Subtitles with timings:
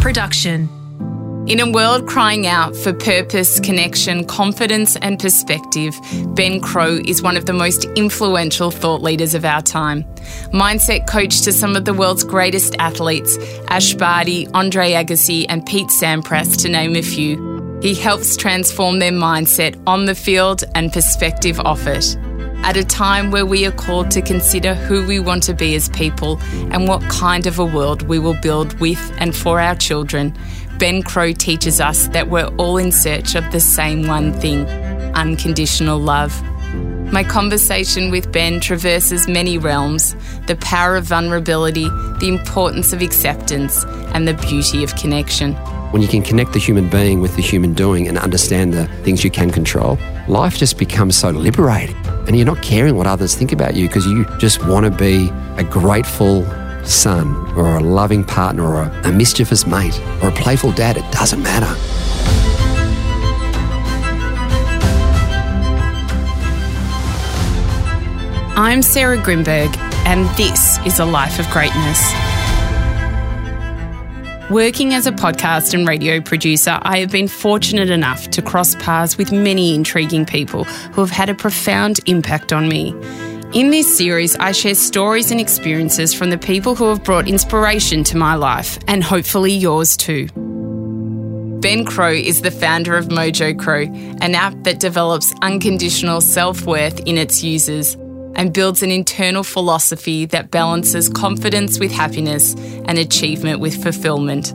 [0.00, 0.68] production.
[1.46, 5.94] In a world crying out for purpose, connection, confidence, and perspective,
[6.34, 10.04] Ben Crowe is one of the most influential thought leaders of our time.
[10.52, 13.36] Mindset coach to some of the world's greatest athletes,
[13.68, 17.78] Ash Barty, Andre Agassi, and Pete Sampras, to name a few.
[17.82, 22.16] He helps transform their mindset on the field and perspective off it.
[22.62, 25.88] At a time where we are called to consider who we want to be as
[25.88, 26.38] people
[26.70, 30.36] and what kind of a world we will build with and for our children,
[30.78, 34.66] Ben Crowe teaches us that we're all in search of the same one thing
[35.14, 36.42] unconditional love.
[37.12, 40.14] My conversation with Ben traverses many realms
[40.46, 41.88] the power of vulnerability,
[42.20, 45.54] the importance of acceptance, and the beauty of connection.
[45.92, 49.24] When you can connect the human being with the human doing and understand the things
[49.24, 51.96] you can control, life just becomes so liberating.
[52.26, 55.30] And you're not caring what others think about you because you just want to be
[55.56, 56.44] a grateful,
[56.84, 61.12] son or a loving partner or a, a mischievous mate or a playful dad, it
[61.12, 61.74] doesn't matter.
[68.56, 72.29] I'm Sarah Grynberg, and this is a life of greatness.
[74.50, 79.16] Working as a podcast and radio producer, I have been fortunate enough to cross paths
[79.16, 82.88] with many intriguing people who have had a profound impact on me.
[83.52, 88.02] In this series, I share stories and experiences from the people who have brought inspiration
[88.02, 90.26] to my life and hopefully yours too.
[91.60, 93.86] Ben Crowe is the founder of Mojo Crowe,
[94.20, 97.96] an app that develops unconditional self worth in its users
[98.34, 104.54] and builds an internal philosophy that balances confidence with happiness and achievement with fulfillment.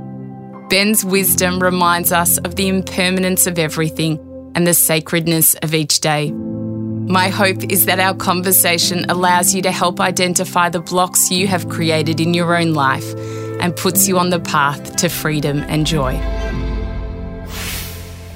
[0.69, 4.19] Ben's wisdom reminds us of the impermanence of everything
[4.55, 6.31] and the sacredness of each day.
[6.31, 11.69] My hope is that our conversation allows you to help identify the blocks you have
[11.69, 13.13] created in your own life
[13.59, 16.13] and puts you on the path to freedom and joy.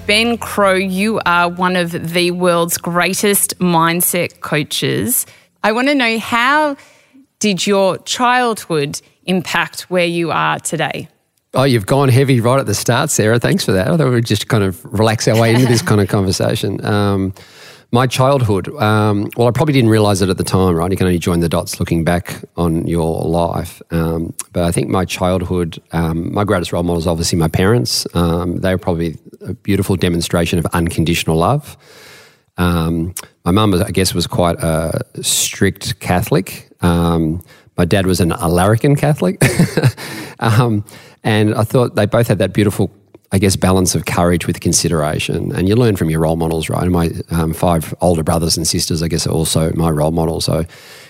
[0.05, 5.25] Ben Crowe, you are one of the world's greatest mindset coaches.
[5.63, 6.77] I want to know how
[7.39, 11.09] did your childhood impact where you are today?
[11.53, 13.39] Oh, you've gone heavy right at the start, Sarah.
[13.39, 13.87] Thanks for that.
[13.87, 16.83] I thought we'd just kind of relax our way into this kind of conversation.
[16.85, 17.33] Um,
[17.91, 20.91] my childhood, um, well, I probably didn't realize it at the time, right?
[20.91, 23.81] You can only join the dots looking back on your life.
[23.89, 28.05] Um, but I think my childhood, um, my greatest role models, obviously my parents.
[28.13, 31.77] Um, they were probably a beautiful demonstration of unconditional love.
[32.59, 33.15] Um,
[33.45, 36.69] my mum, I guess, was quite a strict Catholic.
[36.81, 37.41] Um,
[37.77, 39.41] my dad was an Alarican Catholic.
[41.23, 42.91] and I thought they both had that beautiful
[43.31, 45.51] I guess, balance of courage with consideration.
[45.53, 46.81] And you learn from your role models, right?
[46.81, 50.45] And my um, five older brothers and sisters, I guess, are also my role models.
[50.45, 50.65] So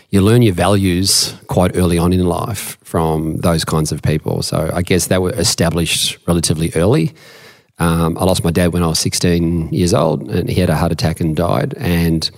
[0.10, 4.42] you learn your values quite early on in life from those kinds of people.
[4.44, 7.14] So I guess they were established relatively early.
[7.80, 10.76] Um, I lost my dad when I was 16 years old, and he had a
[10.76, 11.74] heart attack and died.
[11.78, 12.30] And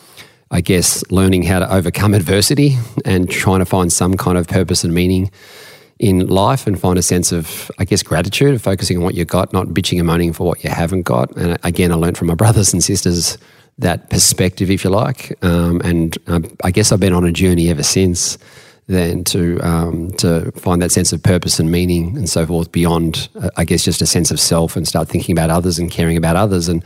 [0.52, 4.84] I guess learning how to overcome adversity and trying to find some kind of purpose
[4.84, 5.31] and meaning
[6.00, 9.24] in life and find a sense of, I guess, gratitude, of focusing on what you
[9.24, 11.35] got, not bitching and moaning for what you haven't got.
[11.38, 13.38] And again, I learned from my brothers and sisters
[13.78, 15.38] that perspective, if you like.
[15.44, 18.38] Um, and um, I guess I've been on a journey ever since
[18.88, 23.30] then to um, to find that sense of purpose and meaning and so forth beyond,
[23.36, 26.18] uh, I guess, just a sense of self and start thinking about others and caring
[26.18, 26.84] about others and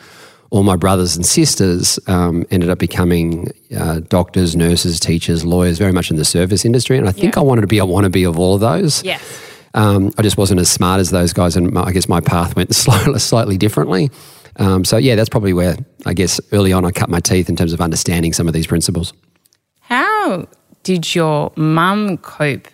[0.51, 5.91] all my brothers and sisters um, ended up becoming uh, doctors, nurses, teachers, lawyers, very
[5.91, 6.97] much in the service industry.
[6.97, 7.41] And I think yeah.
[7.41, 9.03] I wanted to be a wannabe of all of those.
[9.03, 9.41] Yes.
[9.73, 12.55] Um, I just wasn't as smart as those guys, and my, I guess my path
[12.55, 14.09] went slightly, slightly differently.
[14.57, 17.57] Um, so, yeah, that's probably where I guess early on I cut my teeth in
[17.57, 19.13] terms of understanding some of these principles.
[19.81, 20.47] How
[20.85, 22.67] did your mum cope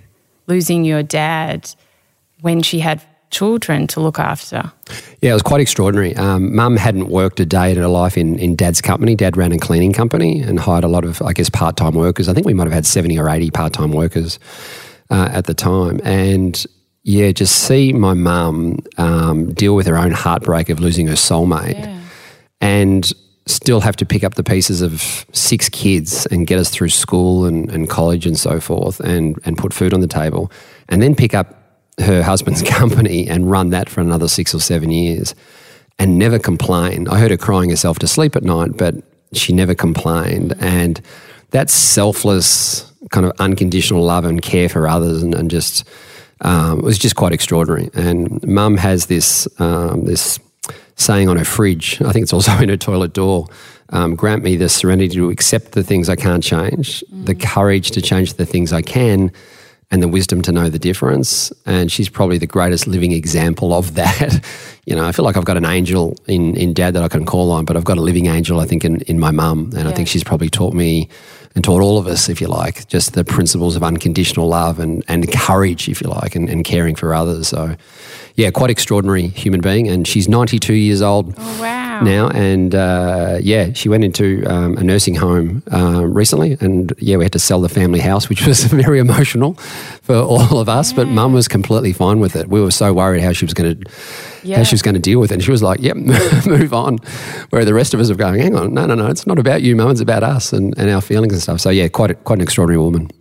[0.46, 1.74] losing your dad
[2.42, 4.70] when she had children to look after.
[5.22, 6.14] Yeah, it was quite extraordinary.
[6.18, 9.16] Um, Mum hadn't worked a day in her life in, in Dad's company.
[9.16, 12.28] Dad ran a cleaning company and hired a lot of, I guess, part time workers.
[12.28, 14.38] I think we might have had 70 or 80 part time workers
[15.10, 16.02] uh, at the time.
[16.04, 16.64] And
[17.04, 21.80] yeah, just see my mum um, deal with her own heartbreak of losing her soulmate
[21.80, 22.02] yeah.
[22.60, 23.14] and
[23.56, 27.46] still have to pick up the pieces of six kids and get us through school
[27.46, 30.52] and, and college and so forth and, and put food on the table
[30.90, 31.62] and then pick up
[32.00, 35.36] her husband's company and run that for another six or seven years
[36.00, 37.08] and never complain.
[37.08, 38.96] I heard her crying herself to sleep at night, but
[39.34, 40.54] she never complained.
[40.60, 41.02] And
[41.52, 45.88] that selfless kind of unconditional love and care for others and, and just
[46.42, 47.90] um, was just quite extraordinary.
[47.94, 50.40] And mum has this um, this
[50.96, 53.48] saying on her fridge, I think it's also in her toilet door,
[53.90, 57.26] um, grant me the serenity to accept the things I can't change, mm.
[57.26, 59.32] the courage to change the things I can,
[59.92, 61.52] and the wisdom to know the difference.
[61.66, 64.44] And she's probably the greatest living example of that.
[64.86, 67.26] you know, I feel like I've got an angel in, in dad that I can
[67.26, 69.72] call on, but I've got a living angel, I think, in, in my mum.
[69.76, 69.90] And yeah.
[69.90, 71.10] I think she's probably taught me
[71.54, 75.04] and taught all of us, if you like, just the principles of unconditional love and,
[75.10, 77.50] and courage, if you like, and, and caring for others.
[77.50, 77.76] So,
[78.36, 79.88] yeah, quite extraordinary human being.
[79.88, 81.34] And she's 92 years old.
[81.38, 82.30] Oh, wow now.
[82.30, 87.26] And uh, yeah, she went into um, a nursing home uh, recently, and yeah, we
[87.26, 89.54] had to sell the family house, which was very emotional
[90.02, 90.92] for all of us.
[90.92, 90.98] Yeah.
[90.98, 92.48] But Mum was completely fine with it.
[92.50, 93.92] We were so worried how she was going to.
[94.44, 94.58] Yeah.
[94.58, 95.36] How she was going to deal with it.
[95.36, 95.96] And she was like, yep,
[96.48, 96.98] move on.
[97.52, 99.62] Where the rest of us are going, hang on, no, no, no, it's not about
[99.62, 101.62] you, mum, it's about us and, and our feelings and stuff.
[101.62, 103.12] So, yeah, quite, a, quite an extraordinary woman.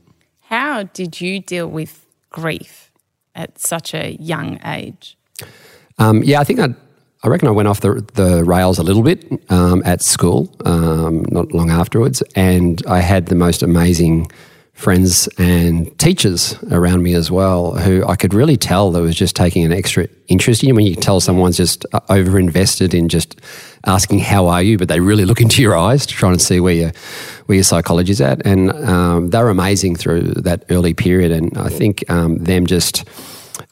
[0.40, 2.79] How did you deal with grief
[3.40, 5.16] at such a young age?
[5.98, 6.74] Um, yeah, I think I'd,
[7.22, 11.24] I reckon I went off the, the rails a little bit um, at school, um,
[11.30, 14.30] not long afterwards, and I had the most amazing
[14.72, 19.36] friends and teachers around me as well who I could really tell that was just
[19.36, 20.74] taking an extra interest in you.
[20.74, 23.38] When you tell someone's just uh, over invested in just
[23.86, 26.60] asking how are you, but they really look into your eyes to try and see
[26.60, 26.92] where your
[27.46, 31.32] where your psychology is at, and um, they're amazing through that early period.
[31.32, 33.04] And I think um, them just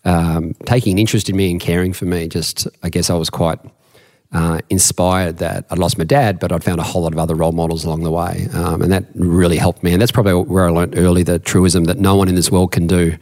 [0.05, 2.29] um, taking an interest in me and caring for me.
[2.29, 3.59] Just, I guess I was quite
[4.33, 7.35] uh, inspired that I'd lost my dad, but I'd found a whole lot of other
[7.35, 8.49] role models along the way.
[8.53, 9.93] Um, and that really helped me.
[9.93, 12.73] And that's probably where I learned early the truism that no one in this world
[12.73, 13.17] can do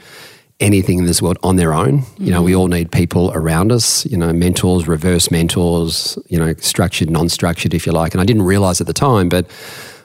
[0.60, 2.00] anything in this world on their own.
[2.00, 2.24] Mm-hmm.
[2.24, 6.54] You know, we all need people around us, you know, mentors, reverse mentors, you know,
[6.54, 8.14] structured, non structured, if you like.
[8.14, 9.46] And I didn't realize at the time, but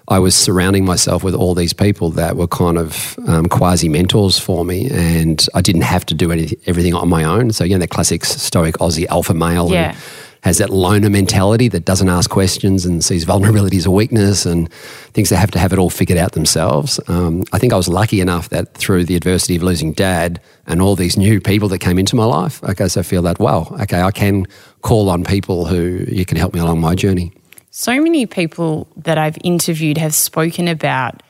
[0.07, 4.38] I was surrounding myself with all these people that were kind of um, quasi mentors
[4.38, 7.53] for me, and I didn't have to do anything, everything on my own.
[7.53, 9.71] So, again, the classic stoic Aussie alpha male.
[9.71, 9.95] Yeah.
[10.41, 14.71] Has that loner mentality that doesn't ask questions and sees vulnerability as a weakness and
[15.13, 16.99] thinks they have to have it all figured out themselves.
[17.07, 20.81] Um, I think I was lucky enough that through the adversity of losing dad and
[20.81, 23.67] all these new people that came into my life, I guess I feel that, wow,
[23.81, 24.47] okay, I can
[24.81, 27.33] call on people who you can help me along my journey.
[27.69, 31.21] So many people that I've interviewed have spoken about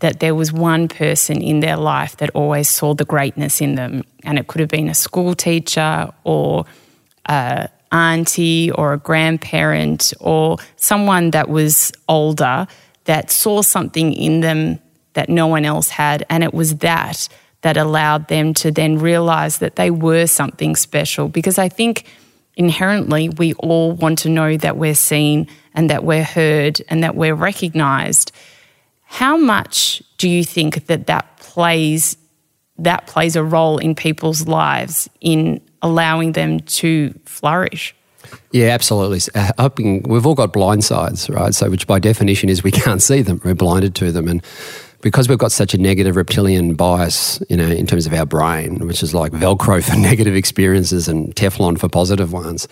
[0.00, 4.02] that there was one person in their life that always saw the greatness in them.
[4.24, 6.66] And it could have been a school teacher or
[7.26, 12.66] a auntie or a grandparent or someone that was older
[13.04, 14.78] that saw something in them
[15.14, 16.24] that no one else had.
[16.30, 17.28] And it was that
[17.62, 21.28] that allowed them to then realize that they were something special.
[21.28, 22.06] Because I think
[22.56, 27.14] inherently we all want to know that we're seen and that we're heard and that
[27.14, 28.32] we're recognized.
[29.04, 32.16] How much do you think that that plays
[32.78, 37.94] that plays a role in people's lives in allowing them to flourish?
[38.52, 39.20] Yeah, absolutely.
[39.34, 39.68] Uh,
[40.04, 41.54] we've all got blind sides, right?
[41.54, 43.40] So, which by definition is we can't see them.
[43.44, 44.42] We're blinded to them, and
[45.00, 48.86] because we've got such a negative reptilian bias, you know, in terms of our brain,
[48.86, 52.68] which is like Velcro for negative experiences and Teflon for positive ones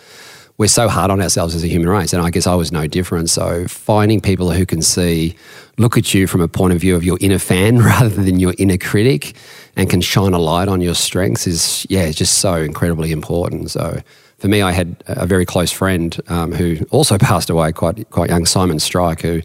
[0.61, 2.13] we're so hard on ourselves as a human race.
[2.13, 3.31] And I guess I was no different.
[3.31, 5.35] So finding people who can see,
[5.81, 8.55] look at you from a point of view of your inner fan rather than your
[8.59, 9.35] inner critic
[9.77, 13.71] and can shine a light on your strengths is, yeah, it's just so incredibly important.
[13.71, 14.01] So
[14.39, 18.29] for me, I had a very close friend um, who also passed away quite, quite
[18.29, 19.41] young, Simon Strike, who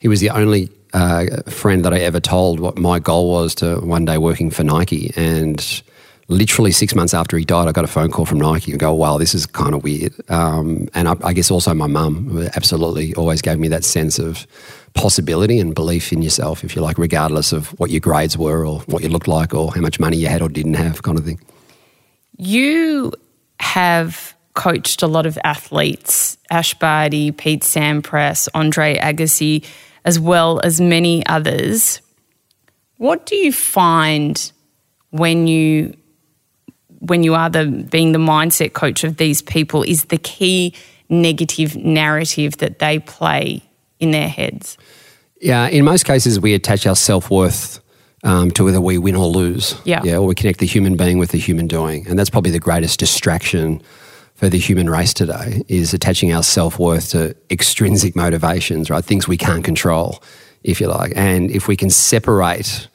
[0.00, 3.76] he was the only uh, friend that I ever told what my goal was to
[3.76, 5.12] one day working for Nike.
[5.14, 5.82] And
[6.26, 8.92] literally six months after he died, I got a phone call from Nike and go,
[8.92, 10.14] wow, this is kind of weird.
[10.28, 14.46] Um, and I, I, guess also my mum absolutely always gave me that sense of
[14.94, 18.80] possibility and belief in yourself, if you like, regardless of what your grades were or
[18.80, 21.24] what you looked like or how much money you had or didn't have, kind of
[21.24, 21.40] thing.
[22.36, 23.12] You
[23.60, 29.64] have coached a lot of athletes, Ash Barty, Pete Sampras, Andre Agassi,
[30.04, 32.00] as well as many others.
[32.96, 34.52] What do you find
[35.10, 35.96] when you
[37.00, 40.74] when you are the being the mindset coach of these people is the key
[41.08, 43.62] negative narrative that they play
[44.00, 44.76] in their heads?
[45.40, 47.80] Yeah, in most cases, we attach our self worth
[48.24, 49.74] um, to whether we win or lose.
[49.84, 50.02] Yeah.
[50.04, 52.60] yeah, or we connect the human being with the human doing, and that's probably the
[52.60, 53.82] greatest distraction
[54.34, 59.04] for the human race today is attaching our self worth to extrinsic motivations, right?
[59.04, 60.22] Things we can't control,
[60.64, 62.88] if you like, and if we can separate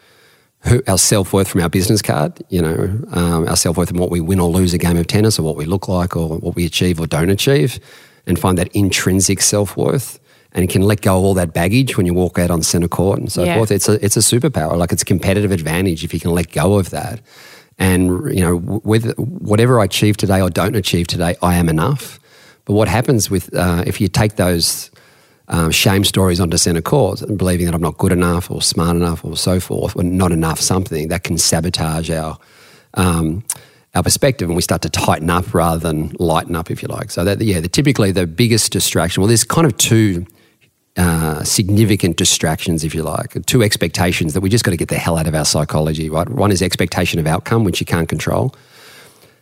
[0.87, 4.09] our self worth from our business card, you know, um, our self worth from what
[4.09, 6.55] we win or lose a game of tennis or what we look like or what
[6.55, 7.79] we achieve or don't achieve,
[8.25, 10.19] and find that intrinsic self worth.
[10.55, 12.87] And you can let go of all that baggage when you walk out on centre
[12.87, 13.57] court and so yeah.
[13.57, 13.71] forth.
[13.71, 14.77] It's a, it's a superpower.
[14.77, 17.19] Like it's a competitive advantage if you can let go of that.
[17.77, 22.21] And, you know, with whatever I achieve today or don't achieve today, I am enough.
[22.63, 24.91] But what happens with, uh, if you take those
[25.49, 28.95] um, shame stories onto center court and believing that I'm not good enough or smart
[28.95, 32.39] enough or so forth, or not enough something that can sabotage our
[32.93, 33.43] um,
[33.93, 37.11] our perspective, and we start to tighten up rather than lighten up, if you like.
[37.11, 39.21] So that yeah, the, typically the biggest distraction.
[39.21, 40.25] Well, there's kind of two.
[40.97, 44.97] Uh, significant distractions, if you like, two expectations that we just got to get the
[44.97, 46.29] hell out of our psychology, right?
[46.29, 48.55] One is expectation of outcome, which you can't control.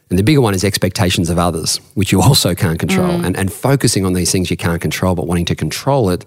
[0.09, 3.19] And the bigger one is expectations of others, which you also can't control.
[3.19, 3.25] Mm.
[3.25, 6.25] And, and focusing on these things you can't control, but wanting to control it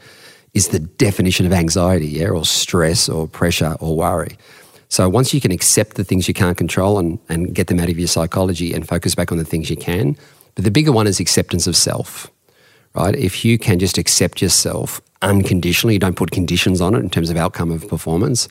[0.54, 4.38] is the definition of anxiety, yeah, or stress or pressure or worry.
[4.88, 7.88] So once you can accept the things you can't control and, and get them out
[7.88, 10.16] of your psychology and focus back on the things you can,
[10.54, 12.30] but the bigger one is acceptance of self,
[12.95, 13.14] right?
[13.14, 17.31] If you can just accept yourself unconditionally, you don't put conditions on it in terms
[17.31, 18.49] of outcome of performance,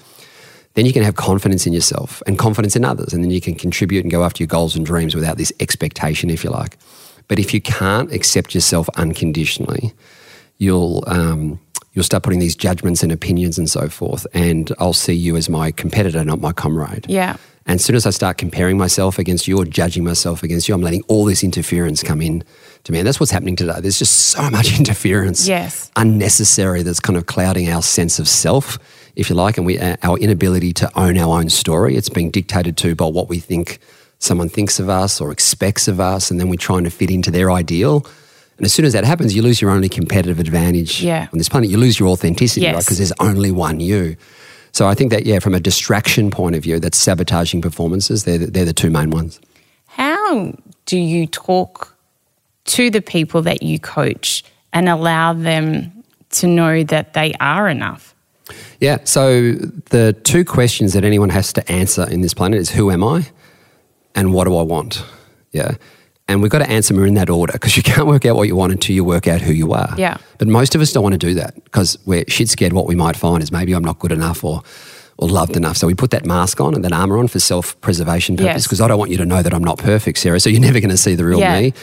[0.76, 3.14] then you can have confidence in yourself and confidence in others.
[3.14, 6.30] And then you can contribute and go after your goals and dreams without this expectation,
[6.30, 6.78] if you like.
[7.28, 9.94] But if you can't accept yourself unconditionally,
[10.58, 11.60] you'll um,
[11.94, 14.28] you'll start putting these judgments and opinions and so forth.
[14.34, 17.06] And I'll see you as my competitor, not my comrade.
[17.10, 17.38] Yeah.
[17.68, 20.76] And as soon as I start comparing myself against you or judging myself against you,
[20.76, 22.44] I'm letting all this interference come in
[22.84, 23.00] to me.
[23.00, 23.80] And that's what's happening today.
[23.80, 28.78] There's just so much interference, yes, unnecessary, that's kind of clouding our sense of self
[29.16, 31.96] if you like, and we uh, our inability to own our own story.
[31.96, 33.80] It's being dictated to by what we think
[34.20, 37.32] someone thinks of us or expects of us, and then we're trying to fit into
[37.32, 38.06] their ideal.
[38.58, 41.28] And as soon as that happens, you lose your only competitive advantage yeah.
[41.32, 41.70] on this planet.
[41.70, 42.76] You lose your authenticity, yes.
[42.76, 42.86] right?
[42.86, 44.16] Because there's only one you.
[44.75, 48.25] So I think that, yeah, from a distraction point of view, that's sabotaging performances.
[48.25, 49.39] They're, they're the two main ones.
[49.88, 50.51] How
[50.86, 51.96] do you talk
[52.65, 58.13] to the people that you coach and allow them to know that they are enough?
[58.82, 58.98] Yeah.
[59.05, 59.53] So
[59.91, 63.27] the two questions that anyone has to answer in this planet is who am I
[64.13, 65.05] and what do I want?
[65.53, 65.75] Yeah.
[66.27, 68.48] And we've got to answer them in that order because you can't work out what
[68.48, 69.94] you want until you work out who you are.
[69.98, 70.17] Yeah.
[70.38, 72.96] But most of us don't want to do that because we're shit scared what we
[72.96, 74.63] might find is maybe I'm not good enough or
[75.17, 75.77] or loved enough.
[75.77, 78.79] So we put that mask on and that armor on for self preservation purpose because
[78.79, 78.86] yes.
[78.86, 80.39] I don't want you to know that I'm not perfect, Sarah.
[80.39, 81.60] So you're never going to see the real yeah.
[81.62, 81.74] me.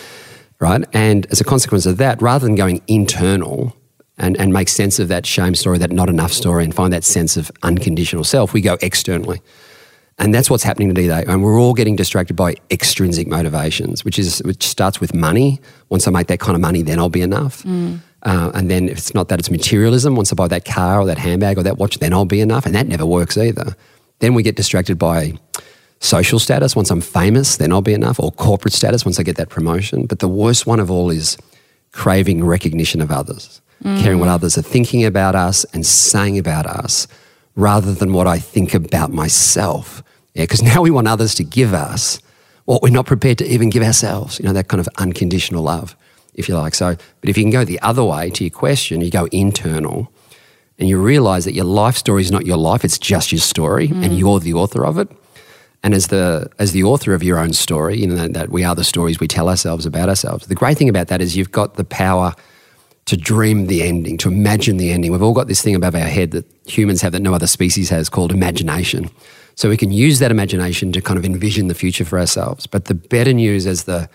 [0.59, 0.85] Right.
[0.93, 3.75] And as a consequence of that, rather than going internal
[4.19, 7.05] and, and make sense of that shame story, that not enough story, and find that
[7.05, 9.41] sense of unconditional self, we go externally.
[10.19, 11.25] And that's what's happening today.
[11.27, 15.61] And we're all getting distracted by extrinsic motivations, which is which starts with money.
[15.89, 17.63] Once I make that kind of money, then I'll be enough.
[17.63, 18.01] Mm.
[18.23, 20.15] Uh, and then if it's not that, it's materialism.
[20.15, 22.67] Once I buy that car or that handbag or that watch, then I'll be enough.
[22.67, 23.75] And that never works either.
[24.21, 25.33] Then we get distracted by
[25.99, 26.77] social status.
[26.77, 28.21] Once I'm famous, then I'll be enough.
[28.21, 30.07] Or corporate status once I get that promotion.
[30.07, 31.37] But the worst one of all is
[31.91, 34.03] craving recognition of others mm.
[34.03, 37.07] caring what others are thinking about us and saying about us
[37.55, 40.03] rather than what I think about myself.
[40.35, 42.19] Yeah, because now we want others to give us
[42.65, 45.97] what we're not prepared to even give ourselves, you know, that kind of unconditional love,
[46.35, 46.75] if you like.
[46.75, 50.11] So, but if you can go the other way to your question, you go internal
[50.79, 53.89] and you realize that your life story is not your life, it's just your story
[53.89, 54.05] mm.
[54.05, 55.09] and you're the author of it.
[55.83, 58.63] And as the as the author of your own story, you know that, that we
[58.63, 60.47] are the stories we tell ourselves about ourselves.
[60.47, 62.35] The great thing about that is you've got the power
[63.07, 65.11] to dream the ending, to imagine the ending.
[65.13, 67.91] We've all got this thing above our head that humans have that no other species
[67.91, 69.11] has called imagination.
[69.55, 72.67] So we can use that imagination to kind of envision the future for ourselves.
[72.67, 74.09] But the better news as the,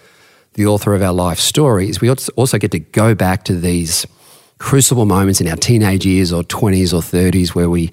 [0.53, 4.07] the author of our life story is we also get to go back to these
[4.57, 7.91] crucible moments in our teenage years or 20s or 30s where we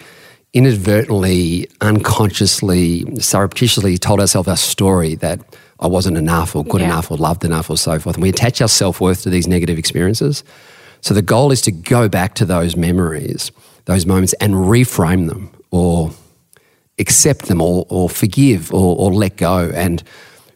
[0.54, 5.40] inadvertently, unconsciously, surreptitiously told ourselves a story that
[5.80, 6.86] I wasn't enough or good yeah.
[6.86, 8.16] enough or loved enough or so forth.
[8.16, 10.44] And we attach our self worth to these negative experiences.
[11.04, 13.52] So the goal is to go back to those memories,
[13.84, 16.12] those moments, and reframe them or
[16.99, 20.02] accept them or, or forgive or, or let go and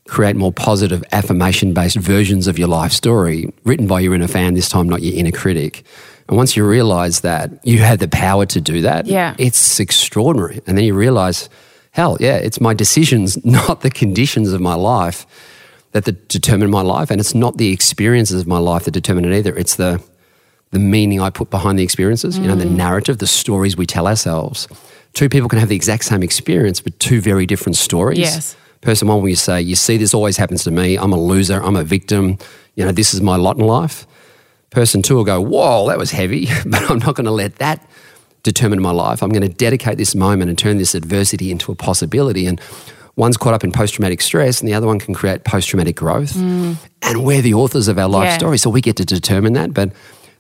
[0.09, 4.55] create more positive affirmation based versions of your life story written by your inner fan,
[4.55, 5.85] this time not your inner critic.
[6.29, 9.35] And once you realize that you have the power to do that, yeah.
[9.37, 10.63] it's extraordinary.
[10.67, 11.51] And then you realize,
[11.91, 15.27] hell, yeah, it's my decisions, not the conditions of my life
[15.93, 17.11] that determine my life.
[17.11, 19.55] And it's not the experiences of my life that determine it either.
[19.55, 20.03] It's the
[20.71, 22.77] the meaning I put behind the experiences, you know, the mm.
[22.77, 24.69] narrative, the stories we tell ourselves.
[25.15, 28.19] Two people can have the exact same experience, but two very different stories.
[28.19, 28.57] Yes.
[28.83, 30.97] Person one, where you say, you see, this always happens to me.
[30.97, 31.63] I'm a loser.
[31.63, 32.39] I'm a victim.
[32.77, 34.07] You know, this is my lot in life.
[34.71, 37.89] Person two will go, whoa, that was heavy, but I'm not going to let that
[38.43, 39.23] determine my life.
[39.23, 42.47] I'm going to dedicate this moment and turn this adversity into a possibility.
[42.47, 42.61] And
[43.17, 45.97] one's caught up in post traumatic stress and the other one can create post traumatic
[45.97, 46.35] growth.
[46.35, 46.77] Mm.
[47.03, 48.39] And we're the authors of our life yeah.
[48.39, 48.59] story.
[48.59, 49.75] So we get to determine that.
[49.75, 49.93] But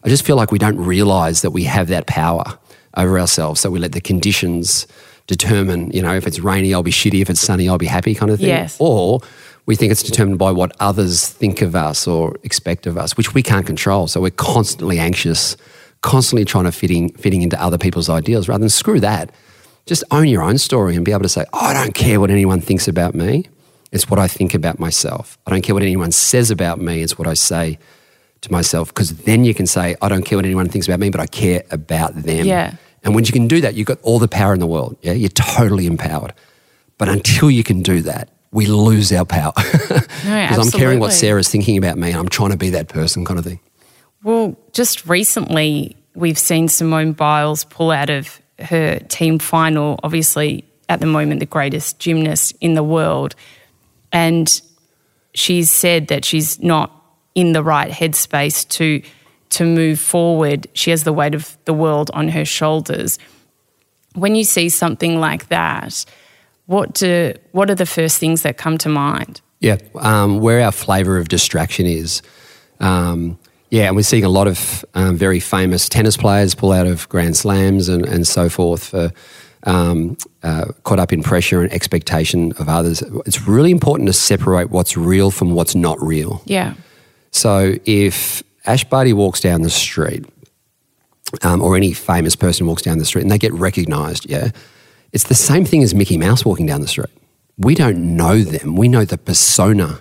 [0.08, 2.58] I just feel like we don't realize that we have that power
[2.96, 3.60] over ourselves.
[3.60, 4.86] So we let the conditions
[5.26, 7.20] determine, you know, if it's rainy, I'll be shitty.
[7.20, 8.48] If it's sunny, I'll be happy kind of thing.
[8.48, 8.78] Yes.
[8.80, 9.20] Or
[9.66, 13.34] we think it's determined by what others think of us or expect of us, which
[13.34, 14.06] we can't control.
[14.06, 15.58] So we're constantly anxious,
[16.00, 19.30] constantly trying to fitting fitting into other people's ideals rather than screw that.
[19.84, 22.30] Just own your own story and be able to say, oh, I don't care what
[22.30, 23.44] anyone thinks about me.
[23.92, 25.36] It's what I think about myself.
[25.46, 27.02] I don't care what anyone says about me.
[27.02, 27.78] It's what I say
[28.42, 28.88] to myself.
[28.88, 31.26] Because then you can say, I don't care what anyone thinks about me, but I
[31.26, 32.46] care about them.
[32.46, 32.74] Yeah.
[33.04, 34.96] And when you can do that, you've got all the power in the world.
[35.02, 35.12] Yeah.
[35.12, 36.34] You're totally empowered.
[36.98, 39.52] But until you can do that, we lose our power.
[40.18, 43.24] Because I'm caring what Sarah's thinking about me and I'm trying to be that person
[43.24, 43.60] kind of thing.
[44.24, 51.00] Well, just recently, we've seen Simone Biles pull out of her team final, obviously, at
[51.00, 53.34] the moment, the greatest gymnast in the world.
[54.12, 54.60] And
[55.34, 56.97] she's said that she's not
[57.38, 59.00] in the right headspace to
[59.50, 60.66] to move forward.
[60.74, 63.18] She has the weight of the world on her shoulders.
[64.14, 66.04] When you see something like that,
[66.66, 69.40] what do what are the first things that come to mind?
[69.60, 72.22] Yeah, um, where our flavour of distraction is.
[72.80, 73.38] Um,
[73.70, 77.08] yeah, and we're seeing a lot of um, very famous tennis players pull out of
[77.08, 79.12] Grand Slams and, and so forth for
[79.64, 83.02] um, uh, caught up in pressure and expectation of others.
[83.26, 86.42] It's really important to separate what's real from what's not real.
[86.44, 86.74] Yeah.
[87.30, 90.24] So if Ash Barty walks down the street,
[91.42, 94.50] um, or any famous person walks down the street and they get recognised, yeah,
[95.12, 97.10] it's the same thing as Mickey Mouse walking down the street.
[97.56, 98.76] We don't know them.
[98.76, 100.00] We know the persona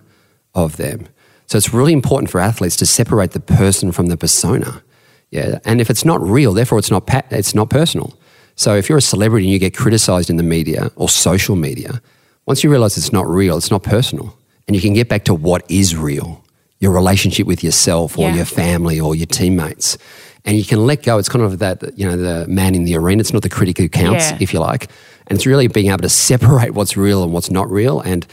[0.54, 1.08] of them.
[1.48, 4.84] So it's really important for athletes to separate the person from the persona.
[5.32, 8.18] Yeah, and if it's not real, therefore it's not it's not personal.
[8.56, 12.02] So if you're a celebrity and you get criticized in the media or social media,
[12.46, 15.34] once you realize it's not real, it's not personal, and you can get back to
[15.34, 16.44] what is real,
[16.80, 18.36] your relationship with yourself or yeah.
[18.36, 19.98] your family or your teammates,
[20.46, 21.18] and you can let go.
[21.18, 23.20] It's kind of that you know the man in the arena.
[23.22, 24.38] It's not the critic who counts, yeah.
[24.40, 24.90] if you like,
[25.28, 28.28] and it's really being able to separate what's real and what's not real and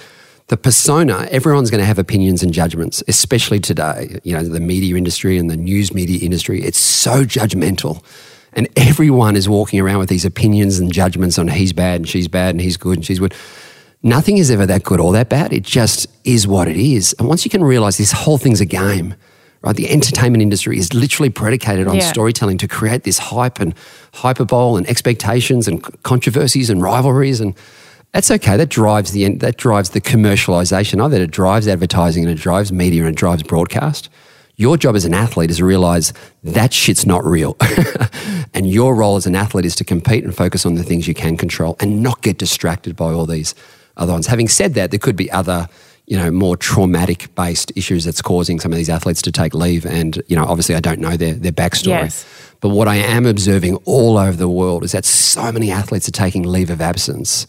[0.49, 4.19] the persona, everyone's going to have opinions and judgments, especially today.
[4.25, 8.05] You know, the media industry and the news media industry, it's so judgmental.
[8.53, 12.29] And everyone is walking around with these opinions and judgments on he's bad and she's
[12.29, 13.35] bad and he's good and she's good.
[14.05, 15.55] Nothing is ever that good or that bad.
[15.55, 17.15] It just is what it is.
[17.19, 19.15] And once you can realize this whole thing's a game,
[19.63, 19.75] right?
[19.75, 22.13] The entertainment industry is literally predicated on yeah.
[22.13, 23.75] storytelling to create this hype and
[24.13, 27.57] hyperbole and expectations and controversies and rivalries and
[28.13, 28.57] that's okay.
[28.57, 31.21] That drives the that drives the commercialization of it.
[31.21, 34.09] It drives advertising and it drives media and it drives broadcast.
[34.55, 36.13] Your job as an athlete is to realize
[36.45, 37.57] that shit's not real.
[38.55, 41.15] and your role as an athlete is to compete and focus on the things you
[41.15, 43.55] can control and not get distracted by all these
[43.97, 44.27] other ones.
[44.27, 45.69] Having said that, there could be other,
[46.07, 49.87] you know, more traumatic based issues that's causing some of these athletes to take leave.
[49.87, 51.89] And, you know, obviously I don't know their, their backstory.
[51.89, 52.27] Yes.
[52.61, 56.13] But what I am observing all over the world is that so many athletes are
[56.13, 57.47] taking leave of absence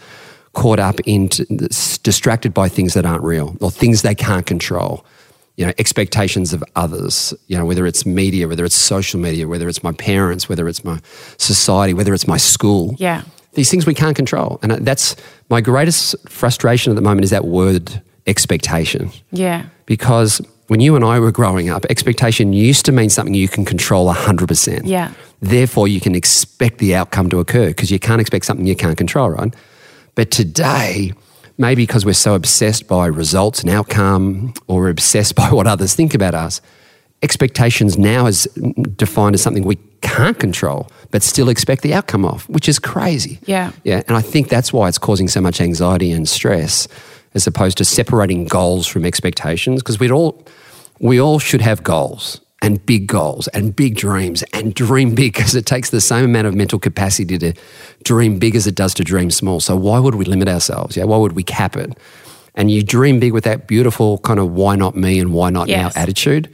[0.54, 1.28] caught up in
[2.04, 5.06] distracted by things that aren't real or things they can't control
[5.58, 9.68] you know expectations of others you know whether it's media whether it's social media whether
[9.68, 11.00] it's my parents whether it's my
[11.38, 13.24] society whether it's my school yeah
[13.56, 14.60] these things we can't control.
[14.62, 15.16] And that's
[15.50, 19.12] my greatest frustration at the moment is that word expectation.
[19.32, 19.66] Yeah.
[19.86, 23.66] Because when you and I were growing up expectation used to mean something you can
[23.66, 25.14] control 100% yeah.
[25.42, 28.98] Therefore you can expect the outcome to occur because you can't expect something you can't
[28.98, 29.54] control right?
[30.16, 31.14] But today,
[31.58, 36.14] maybe because we're so obsessed by results and outcome or obsessed by what others think
[36.14, 36.62] about us,
[37.22, 38.46] expectations now is
[38.96, 43.40] defined as something we can't control, but still expect the outcome of, which is crazy.
[43.46, 43.72] Yeah.
[43.86, 44.04] Yeah.
[44.06, 46.90] And I think that's why it's causing so much anxiety and stress
[47.34, 49.82] as opposed to separating goals from expectations.
[49.82, 50.46] Because we'd all
[51.00, 55.56] we all should have goals and big goals and big dreams and dream big because
[55.56, 57.54] it takes the same amount of mental capacity to
[58.04, 59.62] dream big as it does to dream small.
[59.62, 60.98] So why would we limit ourselves?
[60.98, 61.98] Yeah, why would we cap it?
[62.56, 65.70] And you dream big with that beautiful kind of why not me and why not
[65.70, 65.96] yes.
[65.96, 66.54] now attitude.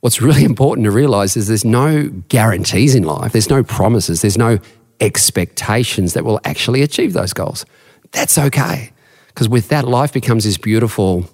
[0.00, 3.32] What's really important to realize is there's no guarantees in life.
[3.32, 4.22] There's no promises.
[4.22, 4.58] There's no
[5.00, 7.64] expectations that will actually achieve those goals.
[8.12, 8.92] That's okay.
[9.28, 11.28] Because with that, life becomes this beautiful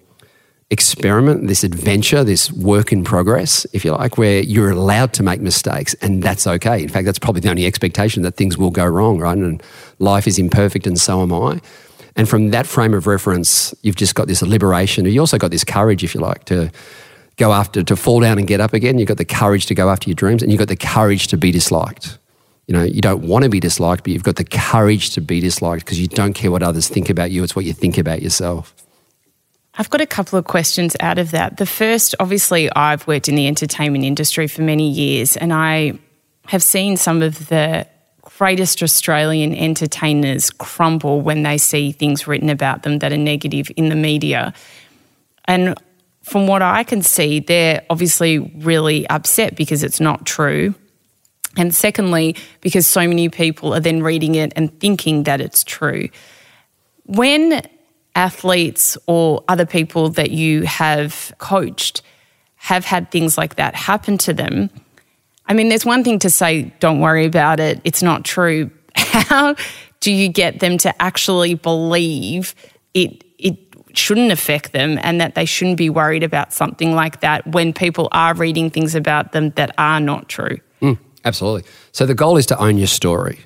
[0.70, 5.40] experiment, this adventure, this work in progress, if you like, where you're allowed to make
[5.40, 6.82] mistakes and that's okay.
[6.82, 9.36] In fact, that's probably the only expectation that things will go wrong, right?
[9.36, 9.62] And
[9.98, 11.60] life is imperfect and so am I.
[12.16, 15.04] And from that frame of reference, you've just got this liberation.
[15.04, 16.70] You also got this courage, if you like, to
[17.36, 18.98] go after, to fall down and get up again.
[18.98, 21.36] You've got the courage to go after your dreams and you've got the courage to
[21.36, 22.18] be disliked.
[22.66, 25.40] You know, you don't want to be disliked, but you've got the courage to be
[25.40, 27.42] disliked because you don't care what others think about you.
[27.42, 28.74] It's what you think about yourself.
[29.76, 31.56] I've got a couple of questions out of that.
[31.56, 35.98] The first, obviously, I've worked in the entertainment industry for many years and I
[36.46, 37.86] have seen some of the
[38.22, 43.88] greatest Australian entertainers crumble when they see things written about them that are negative in
[43.88, 44.54] the media.
[45.46, 45.74] And
[46.24, 50.74] from what I can see, they're obviously really upset because it's not true.
[51.56, 56.08] And secondly, because so many people are then reading it and thinking that it's true.
[57.04, 57.62] When
[58.16, 62.02] athletes or other people that you have coached
[62.56, 64.70] have had things like that happen to them,
[65.46, 68.70] I mean, there's one thing to say, don't worry about it, it's not true.
[68.96, 69.56] How
[70.00, 72.54] do you get them to actually believe
[72.94, 73.23] it?
[73.94, 78.08] Shouldn't affect them and that they shouldn't be worried about something like that when people
[78.12, 80.58] are reading things about them that are not true.
[80.82, 81.68] Mm, absolutely.
[81.92, 83.40] So the goal is to own your story.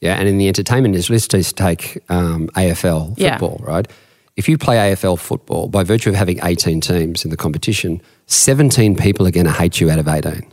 [0.00, 0.16] Yeah.
[0.16, 3.70] And in the entertainment industry, let's just take um, AFL football, yeah.
[3.70, 3.88] right?
[4.36, 8.96] If you play AFL football, by virtue of having 18 teams in the competition, 17
[8.96, 10.50] people are going to hate you out of 18.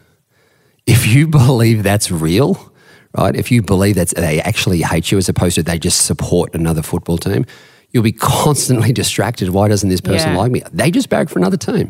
[0.86, 2.74] If you believe that's real,
[3.18, 3.36] right?
[3.36, 6.82] If you believe that they actually hate you as opposed to they just support another
[6.82, 7.46] football team,
[7.92, 9.50] you'll be constantly distracted.
[9.50, 10.38] Why doesn't this person yeah.
[10.38, 10.62] like me?
[10.72, 11.90] They just bag for another team.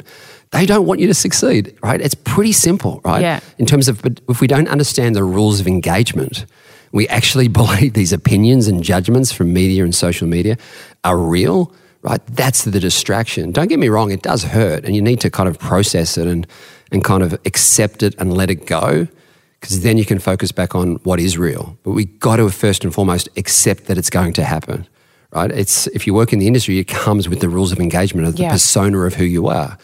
[0.52, 2.00] They don't want you to succeed, right?
[2.00, 3.22] It's pretty simple, right?
[3.22, 3.40] Yeah.
[3.58, 6.46] In terms of, but if we don't understand the rules of engagement,
[6.92, 10.58] we actually believe these opinions and judgments from media and social media
[11.04, 12.26] are real, right?
[12.28, 13.52] That's the distraction.
[13.52, 16.28] Don't get me wrong, it does hurt, and you need to kind of process it
[16.28, 16.48] and,
[16.92, 19.08] and kind of accept it and let it go
[19.60, 21.78] because then you can focus back on what is real.
[21.84, 24.88] But we got to first and foremost accept that it's going to happen
[25.32, 25.52] right?
[25.52, 28.36] It's if you work in the industry, it comes with the rules of engagement of
[28.36, 28.52] the yeah.
[28.52, 29.78] persona of who you are,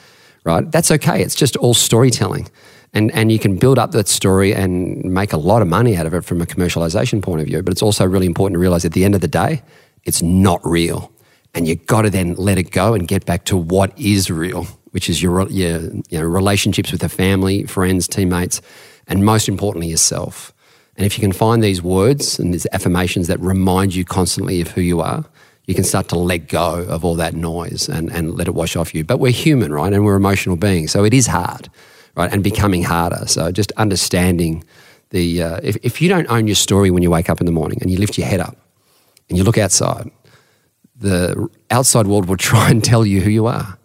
[0.44, 0.70] right?
[0.72, 1.22] That's okay.
[1.22, 2.50] It's just all storytelling.
[2.96, 6.06] And, and you can build up that story and make a lot of money out
[6.06, 7.64] of it from a commercialization point of view.
[7.64, 9.64] But it's also really important to realize at the end of the day,
[10.04, 11.12] it's not real.
[11.56, 14.66] And you've got to then let it go and get back to what is real,
[14.92, 18.62] which is your, your you know, relationships with the family, friends, teammates,
[19.08, 20.54] and most importantly, yourself.
[20.96, 24.70] And if you can find these words and these affirmations that remind you constantly of
[24.70, 25.26] who you are,
[25.66, 28.76] you can start to let go of all that noise and, and let it wash
[28.76, 29.04] off you.
[29.04, 29.94] But we're human, right?
[29.94, 30.92] And we're emotional beings.
[30.92, 31.70] So it is hard,
[32.16, 32.32] right?
[32.32, 33.26] And becoming harder.
[33.28, 34.64] So just understanding
[35.12, 37.52] the, uh, if, if you don't own your story when you wake up in the
[37.52, 38.58] morning and you lift your head up
[39.30, 40.12] and you look outside,
[40.98, 43.78] the outside world will try and tell you who you are.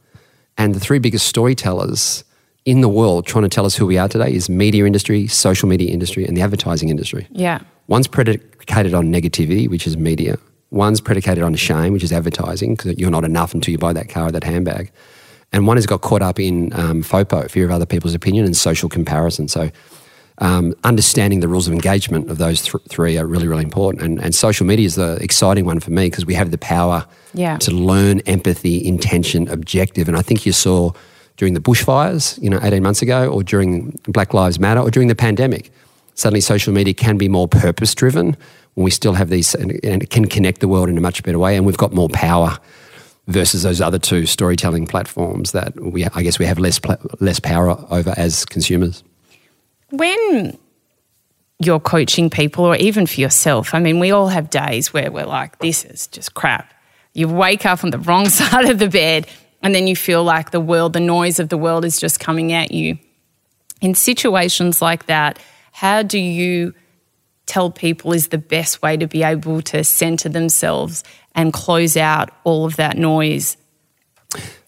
[0.56, 2.24] And the three biggest storytellers
[2.64, 5.68] in the world trying to tell us who we are today is media industry, social
[5.68, 7.28] media industry, and the advertising industry.
[7.30, 7.60] Yeah.
[7.86, 10.38] One's predicated on negativity, which is media.
[10.70, 14.08] One's predicated on shame, which is advertising, because you're not enough until you buy that
[14.08, 14.90] car or that handbag.
[15.52, 18.56] And one has got caught up in um, FOPO, fear of other people's opinion, and
[18.56, 19.48] social comparison.
[19.48, 19.70] So,
[20.40, 24.04] um, understanding the rules of engagement of those th- three are really, really important.
[24.04, 27.06] And, and social media is the exciting one for me because we have the power
[27.34, 27.56] yeah.
[27.58, 30.06] to learn empathy, intention, objective.
[30.06, 30.92] And I think you saw
[31.38, 35.08] during the bushfires, you know, 18 months ago, or during Black Lives Matter, or during
[35.08, 35.72] the pandemic.
[36.18, 38.36] Suddenly, social media can be more purpose driven
[38.74, 41.38] when we still have these and it can connect the world in a much better
[41.38, 42.58] way and we've got more power
[43.28, 46.80] versus those other two storytelling platforms that we I guess we have less
[47.20, 49.04] less power over as consumers.
[49.90, 50.58] When
[51.60, 55.24] you're coaching people or even for yourself, I mean we all have days where we're
[55.24, 56.74] like this is just crap.
[57.14, 59.28] You wake up on the wrong side of the bed
[59.62, 62.52] and then you feel like the world the noise of the world is just coming
[62.52, 62.98] at you.
[63.80, 65.38] In situations like that,
[65.78, 66.74] how do you
[67.46, 71.04] tell people is the best way to be able to center themselves
[71.36, 73.56] and close out all of that noise?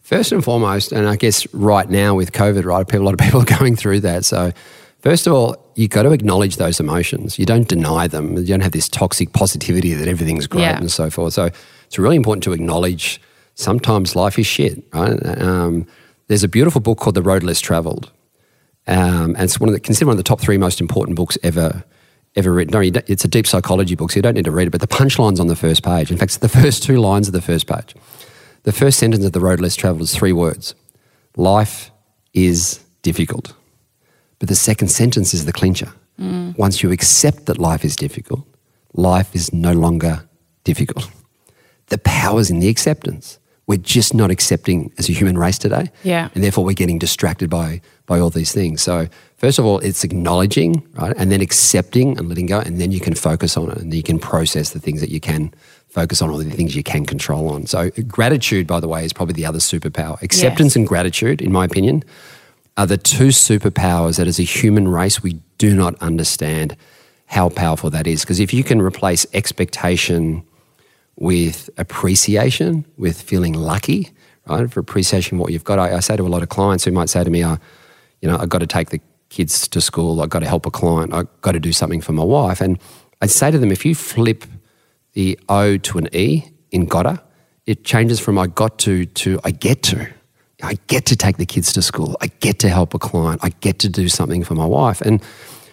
[0.03, 3.19] First and foremost, and I guess right now with COVID, right, people, a lot of
[3.19, 4.25] people are going through that.
[4.25, 4.53] So,
[5.01, 7.41] first of all, you've got to acknowledge those emotions.
[7.41, 8.37] You don't deny them.
[8.37, 10.79] You don't have this toxic positivity that everything's great yeah.
[10.79, 11.33] and so forth.
[11.33, 11.51] So,
[11.87, 13.21] it's really important to acknowledge
[13.57, 15.19] sometimes life is shit, right?
[15.41, 15.89] Um,
[16.29, 18.13] there's a beautiful book called The Road Less Traveled.
[18.91, 21.39] Um, and it's one of the, considered one of the top three most important books
[21.43, 21.85] ever
[22.37, 22.73] ever written.
[22.73, 24.71] No, it's a deep psychology book, so you don't need to read it.
[24.71, 26.11] But the punchline's on the first page.
[26.11, 27.95] In fact, it's the first two lines of the first page.
[28.65, 30.75] The first sentence of The Road Less Traveled is three words
[31.37, 31.91] Life
[32.35, 33.55] is difficult.
[34.39, 35.93] But the second sentence is the clincher.
[36.19, 36.57] Mm.
[36.59, 38.47] Once you accept that life is difficult,
[38.95, 40.29] life is no longer
[40.65, 41.11] difficult.
[41.87, 43.39] The power's in the acceptance.
[43.67, 45.91] We're just not accepting as a human race today.
[46.03, 46.29] Yeah.
[46.35, 48.83] And therefore we're getting distracted by by all these things.
[48.83, 51.15] So first of all, it's acknowledging, right?
[51.17, 52.59] And then accepting and letting go.
[52.59, 55.21] And then you can focus on it and you can process the things that you
[55.21, 55.55] can
[55.87, 57.67] focus on or the things you can control on.
[57.67, 60.21] So gratitude, by the way, is probably the other superpower.
[60.23, 60.77] Acceptance yes.
[60.77, 62.03] and gratitude, in my opinion,
[62.77, 66.77] are the two superpowers that as a human race we do not understand
[67.27, 68.23] how powerful that is.
[68.23, 70.43] Because if you can replace expectation
[71.15, 74.11] with appreciation, with feeling lucky,
[74.49, 74.69] right?
[74.69, 75.79] For appreciation what you've got.
[75.79, 77.59] I, I, say to a lot of clients who might say to me, oh,
[78.21, 80.71] you know, I've got to take the kids to school, I've got to help a
[80.71, 82.61] client, I've got to do something for my wife.
[82.61, 82.79] And
[83.21, 84.45] I'd say to them, if you flip
[85.13, 87.23] the O to an E in gotta,
[87.67, 90.09] it changes from I got to to I get to.
[90.63, 92.17] I get to take the kids to school.
[92.21, 93.41] I get to help a client.
[93.43, 95.01] I get to do something for my wife.
[95.01, 95.23] And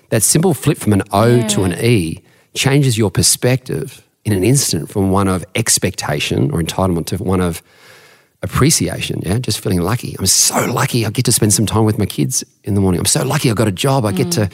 [0.09, 4.89] that simple flip from an O to an E changes your perspective in an instant
[4.89, 7.61] from one of expectation or entitlement to one of
[8.43, 9.21] appreciation.
[9.25, 10.15] Yeah, just feeling lucky.
[10.19, 11.05] I'm so lucky.
[11.05, 12.99] I get to spend some time with my kids in the morning.
[12.99, 13.49] I'm so lucky.
[13.49, 14.05] I got a job.
[14.05, 14.49] I get to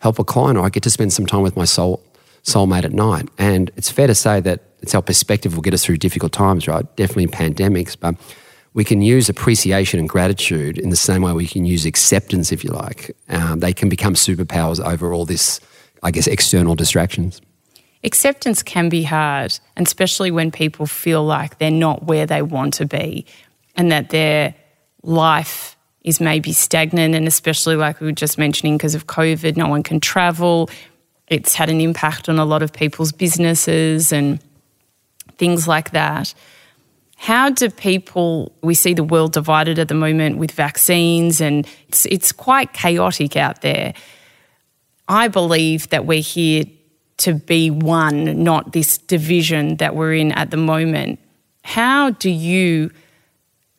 [0.00, 2.02] help a client, or I get to spend some time with my soul
[2.44, 3.28] soulmate at night.
[3.38, 6.68] And it's fair to say that it's our perspective will get us through difficult times,
[6.68, 6.84] right?
[6.96, 8.14] Definitely pandemics, but
[8.74, 12.62] we can use appreciation and gratitude in the same way we can use acceptance, if
[12.62, 13.16] you like.
[13.28, 15.60] Um, they can become superpowers over all this,
[16.02, 17.40] I guess, external distractions.
[18.08, 22.86] Acceptance can be hard, especially when people feel like they're not where they want to
[22.86, 23.26] be
[23.76, 24.54] and that their
[25.02, 27.14] life is maybe stagnant.
[27.14, 30.70] And especially, like we were just mentioning, because of COVID, no one can travel.
[31.26, 34.42] It's had an impact on a lot of people's businesses and
[35.36, 36.32] things like that.
[37.16, 42.06] How do people, we see the world divided at the moment with vaccines and it's,
[42.06, 43.92] it's quite chaotic out there.
[45.08, 46.64] I believe that we're here
[47.18, 51.18] to be one, not this division that we're in at the moment.
[51.62, 52.90] How do you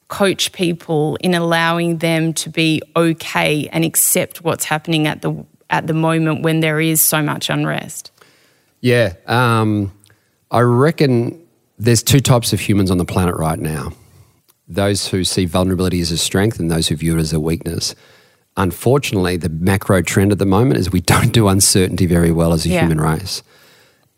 [0.07, 5.85] coach people in allowing them to be okay and accept what's happening at the at
[5.85, 8.11] the moment when there is so much unrest?
[8.81, 9.91] Yeah, um,
[10.51, 11.39] I reckon
[11.77, 13.93] there's two types of humans on the planet right now
[14.69, 17.95] those who see vulnerability as a strength and those who view it as a weakness.
[18.59, 22.65] Unfortunately, the macro trend at the moment is we don't do uncertainty very well as
[22.65, 22.81] a yeah.
[22.81, 23.41] human race.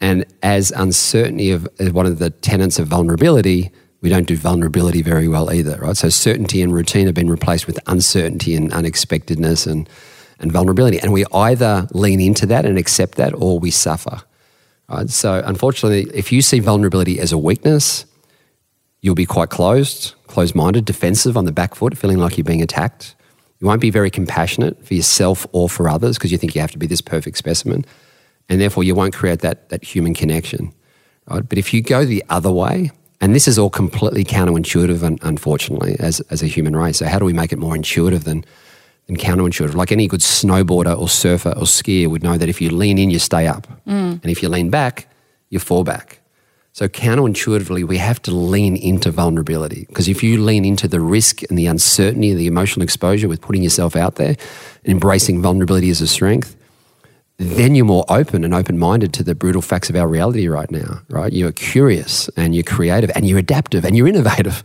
[0.02, 5.04] And as uncertainty of as one of the tenets of vulnerability, we don't do vulnerability
[5.04, 5.96] very well either, right?
[5.96, 9.88] So certainty and routine have been replaced with uncertainty and unexpectedness and,
[10.40, 11.00] and vulnerability.
[11.00, 14.24] And we either lean into that and accept that or we suffer.
[14.90, 15.08] Right?
[15.12, 18.06] So, unfortunately, if you see vulnerability as a weakness,
[19.02, 22.64] you'll be quite closed, closed minded, defensive on the back foot, feeling like you're being
[22.64, 23.16] attacked.
[23.62, 26.72] You won't be very compassionate for yourself or for others because you think you have
[26.72, 27.86] to be this perfect specimen.
[28.50, 30.74] And therefore, you won't create that, that human connection.
[31.28, 31.48] Right?
[31.48, 35.96] But if you go the other way, and this is all completely counterintuitive, and unfortunately,
[36.00, 36.98] as, as a human race.
[36.98, 38.44] So, how do we make it more intuitive than
[39.12, 39.76] and counterintuitive.
[39.76, 43.10] Like any good snowboarder or surfer or skier would know that if you lean in,
[43.10, 43.68] you stay up.
[43.86, 44.22] Mm.
[44.24, 45.08] And if you lean back,
[45.50, 46.21] you fall back.
[46.74, 51.44] So counterintuitively, we have to lean into vulnerability because if you lean into the risk
[51.50, 54.38] and the uncertainty and the emotional exposure with putting yourself out there,
[54.84, 56.56] and embracing vulnerability as a strength,
[57.38, 60.72] then you're more open and open minded to the brutal facts of our reality right
[60.72, 61.34] now, right?
[61.34, 64.64] You're curious and you're creative and you're adaptive and you're innovative,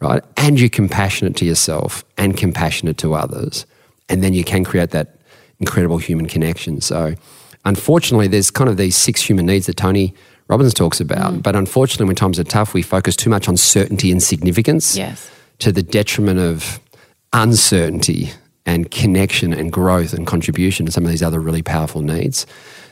[0.00, 0.22] right?
[0.36, 3.66] And you're compassionate to yourself and compassionate to others
[4.08, 5.16] and then you can create that
[5.60, 6.80] incredible human connection.
[6.80, 7.14] So,
[7.64, 10.14] unfortunately, there's kind of these six human needs that Tony
[10.48, 11.34] Robbins talks about.
[11.34, 11.42] Mm.
[11.42, 15.30] But unfortunately, when times are tough, we focus too much on certainty and significance yes.
[15.58, 16.80] to the detriment of
[17.32, 18.30] uncertainty
[18.64, 22.46] and connection and growth and contribution to some of these other really powerful needs.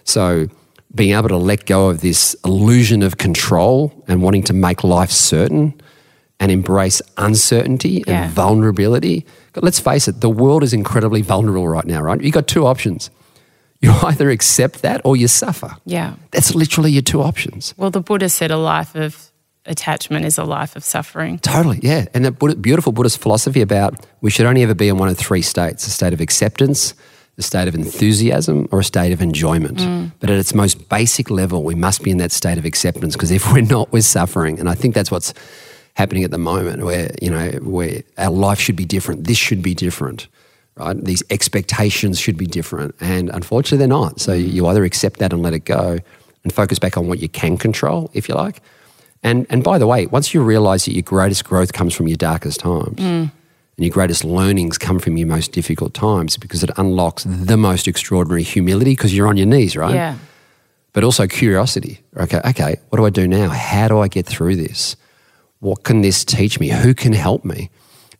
[0.04, 0.48] So,
[0.94, 5.10] being able to let go of this illusion of control and wanting to make life
[5.10, 5.80] certain
[6.38, 8.24] and embrace uncertainty yeah.
[8.24, 9.26] and vulnerability
[9.62, 12.20] let's face it, the world is incredibly vulnerable right now, right?
[12.20, 13.10] You've got two options.
[13.85, 15.77] You either accept that or you suffer.
[15.85, 16.14] Yeah.
[16.31, 17.75] That's literally your two options.
[17.77, 19.31] Well, the Buddha said a life of
[19.66, 21.38] attachment is a life of suffering.
[21.38, 22.07] Totally, yeah.
[22.14, 25.42] And the beautiful Buddhist philosophy about we should only ever be in one of three
[25.42, 26.94] states a state of acceptance,
[27.38, 29.79] a state of enthusiasm, or a state of enjoyment.
[29.79, 30.12] Mm.
[30.20, 33.31] But at its most basic level, we must be in that state of acceptance because
[33.31, 34.61] if we're not, we're suffering.
[34.61, 35.35] And I think that's what's
[35.94, 39.25] happening at the moment where, you know, where our life should be different.
[39.25, 40.29] This should be different,
[40.76, 40.96] right?
[41.04, 42.94] These expectations should be different.
[43.00, 44.20] And unfortunately, they're not.
[44.20, 45.98] So you either accept that and let it go
[46.42, 48.60] and focus back on what you can control, if you like.
[49.22, 52.16] And, and by the way, once you realize that your greatest growth comes from your
[52.16, 53.30] darkest times, mm.
[53.30, 53.30] and
[53.78, 58.42] your greatest learnings come from your most difficult times because it unlocks the most extraordinary
[58.42, 59.94] humility because you're on your knees, right?
[59.94, 60.18] Yeah.
[60.92, 62.00] But also curiosity.
[62.16, 63.48] Okay, okay, what do I do now?
[63.48, 64.96] How do I get through this?
[65.64, 66.68] what can this teach me?
[66.68, 67.70] Who can help me?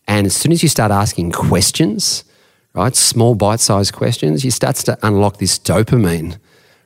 [0.09, 2.25] And as soon as you start asking questions,
[2.75, 6.39] right, small bite sized questions, you start to unlock this dopamine,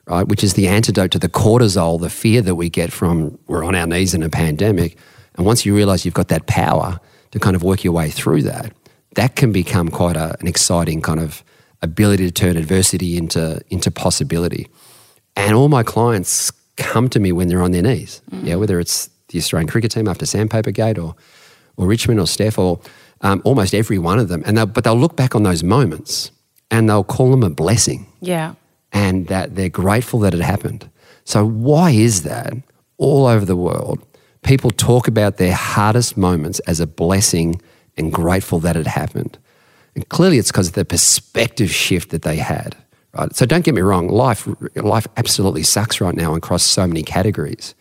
[0.07, 3.65] right, which is the antidote to the cortisol, the fear that we get from we're
[3.65, 4.97] on our knees in a pandemic.
[5.37, 8.43] And once you realize you've got that power to kind of work your way through
[8.43, 8.73] that,
[9.15, 11.43] that can become quite a, an exciting kind of
[11.81, 14.69] ability to turn adversity into, into possibility.
[15.37, 18.21] And all my clients come to me when they're on their knees.
[18.31, 18.45] Mm.
[18.45, 21.15] Yeah, whether it's the Australian cricket team after Sandpaper Gate or,
[21.77, 22.81] or Richmond or Steph or
[23.21, 24.43] um, almost every one of them.
[24.47, 26.31] And they'll, but they'll look back on those moments
[26.71, 28.07] and they'll call them a blessing.
[28.21, 28.55] Yeah.
[28.93, 30.89] And that they're grateful that it happened.
[31.25, 32.55] So, why is that
[32.97, 34.03] all over the world?
[34.43, 37.61] People talk about their hardest moments as a blessing
[37.99, 39.37] and grateful that it happened.
[39.95, 42.77] And clearly, it's because of the perspective shift that they had.
[43.13, 43.35] Right?
[43.35, 47.75] So don't get me wrong, life life absolutely sucks right now across so many categories.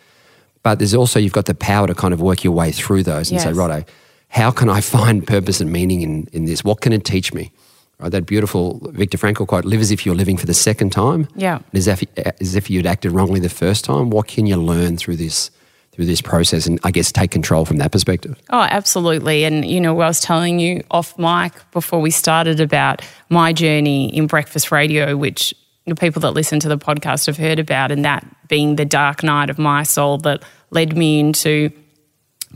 [0.63, 3.31] But there's also you've got the power to kind of work your way through those
[3.31, 3.55] and say, Yes.
[3.55, 3.85] righto,
[4.29, 6.63] how can I find purpose and meaning in, in this?
[6.63, 7.51] What can it teach me?
[7.99, 11.27] Right, that beautiful Viktor Frankl quote: "Live as if you're living for the second time."
[11.35, 11.59] Yeah.
[11.73, 14.11] as if as if you'd acted wrongly the first time.
[14.11, 15.49] What can you learn through this
[15.97, 18.37] through this process, and I guess take control from that perspective?
[18.51, 19.45] Oh, absolutely.
[19.45, 24.15] And, you know, I was telling you off mic before we started about my journey
[24.15, 25.55] in breakfast radio, which
[25.87, 29.23] the people that listen to the podcast have heard about, and that being the dark
[29.23, 31.71] night of my soul that led me into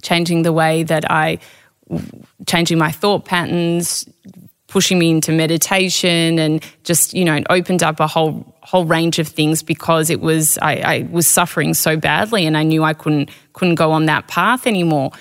[0.04, 1.40] changing the way that I,
[2.48, 4.08] changing my thought patterns,
[4.72, 9.20] pushing me into meditation and just you know it opened up a whole whole range
[9.20, 12.94] of things because it was I, I was suffering so badly and I knew I
[12.94, 15.12] couldn't couldn't go on that path anymore.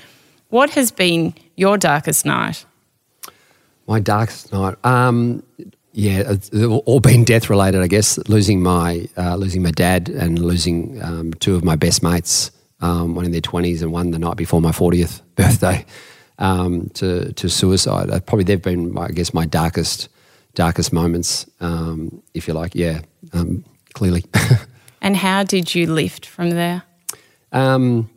[0.50, 2.64] What has been your darkest night?
[3.86, 4.76] My darkest night.
[4.84, 5.42] Um,
[5.92, 6.36] yeah,
[6.84, 8.18] all been death related, I guess.
[8.28, 13.16] Losing my uh, losing my dad and losing um, two of my best mates, um,
[13.16, 15.84] one in their twenties and one the night before my fortieth birthday,
[16.40, 18.10] um, to to suicide.
[18.10, 20.08] Uh, Probably they've been, my, I guess, my darkest
[20.54, 22.74] darkest moments, um, if you like.
[22.74, 23.00] Yeah,
[23.32, 24.24] um, clearly.
[25.00, 26.82] And how did you lift from there?
[27.52, 28.10] Um,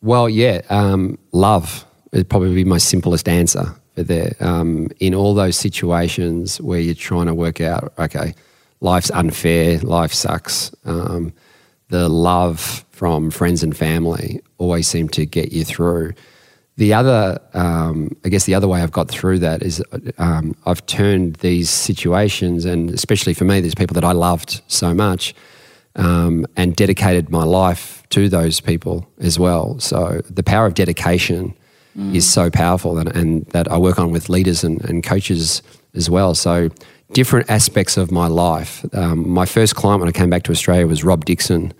[0.00, 4.34] well, yeah, um, love would probably be my simplest answer for there.
[4.40, 8.34] Um, in all those situations where you're trying to work out, okay,
[8.80, 10.74] life's unfair, life sucks.
[10.84, 11.32] Um,
[11.88, 16.12] the love from friends and family always seem to get you through.
[16.76, 19.82] The other, um, I guess, the other way I've got through that is
[20.16, 24.94] um, I've turned these situations, and especially for me, there's people that I loved so
[24.94, 25.34] much,
[25.96, 29.78] um, and dedicated my life to those people as well.
[29.80, 31.54] So the power of dedication
[32.14, 35.60] is so powerful, and, and that I work on with leaders and, and coaches
[35.94, 36.34] as well.
[36.34, 36.70] So
[37.12, 38.82] different aspects of my life.
[38.94, 41.74] Um, my first client when I came back to Australia was Rob Dixon,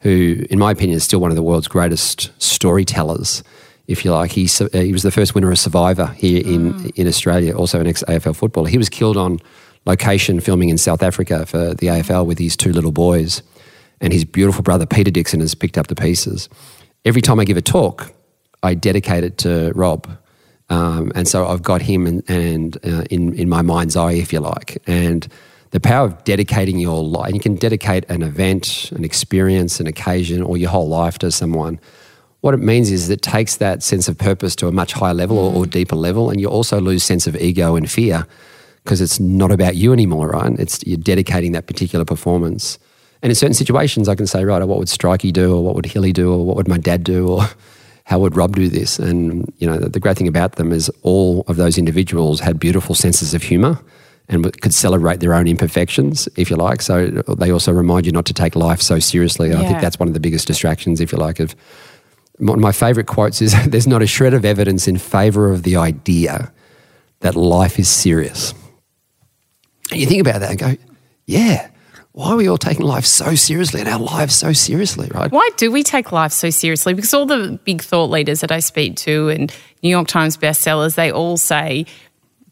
[0.00, 3.44] who, in my opinion, is still one of the world's greatest storytellers.
[3.86, 7.54] If you like, he he was the first winner of Survivor here in in Australia,
[7.56, 8.68] also an ex AFL footballer.
[8.68, 9.38] He was killed on
[9.84, 13.42] location filming in South Africa for the AFL with his two little boys,
[14.00, 16.48] and his beautiful brother Peter Dixon has picked up the pieces.
[17.04, 18.12] Every time I give a talk,
[18.62, 20.08] I dedicate it to Rob,
[20.70, 24.32] um, and so I've got him and, and uh, in in my mind's eye, if
[24.32, 25.26] you like, and
[25.72, 27.34] the power of dedicating your life.
[27.34, 31.80] You can dedicate an event, an experience, an occasion, or your whole life to someone.
[32.42, 35.38] What it means is it takes that sense of purpose to a much higher level
[35.38, 35.70] or, or mm.
[35.70, 38.26] deeper level, and you also lose sense of ego and fear
[38.82, 40.58] because it's not about you anymore, right?
[40.58, 42.80] It's you're dedicating that particular performance.
[43.22, 45.86] And in certain situations, I can say, right, what would Strikey do, or what would
[45.86, 47.42] Hilly do, or what would my dad do, or
[48.04, 48.98] how would Rob do this?
[48.98, 52.58] And you know, the, the great thing about them is all of those individuals had
[52.58, 53.78] beautiful senses of humour
[54.28, 56.82] and could celebrate their own imperfections, if you like.
[56.82, 59.52] So they also remind you not to take life so seriously.
[59.52, 61.54] I think that's one of the biggest distractions, if you like, of
[62.42, 65.62] one of my favorite quotes is there's not a shred of evidence in favor of
[65.62, 66.52] the idea
[67.20, 68.52] that life is serious.
[69.90, 70.76] And you think about that and go,
[71.26, 71.68] yeah,
[72.12, 75.30] why are we all taking life so seriously and our lives so seriously, right?
[75.30, 76.94] Why do we take life so seriously?
[76.94, 80.94] Because all the big thought leaders that I speak to and New York Times bestsellers,
[80.94, 81.86] they all say,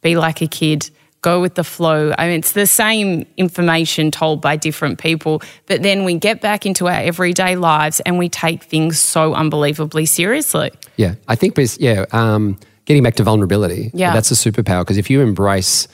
[0.03, 0.91] be like a kid,
[1.23, 2.15] go with the flow.
[2.17, 6.65] I mean, it's the same information told by different people, but then we get back
[6.65, 10.71] into our everyday lives and we take things so unbelievably seriously.
[10.97, 14.13] Yeah, I think, yeah, um, getting back to vulnerability, Yeah.
[14.15, 15.89] that's a superpower because if you embrace,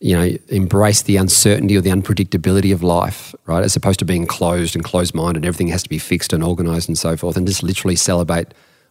[0.00, 4.26] you know, embrace the uncertainty or the unpredictability of life, right, as opposed to being
[4.26, 7.46] closed and closed minded, everything has to be fixed and organized and so forth, and
[7.46, 8.48] just literally celebrate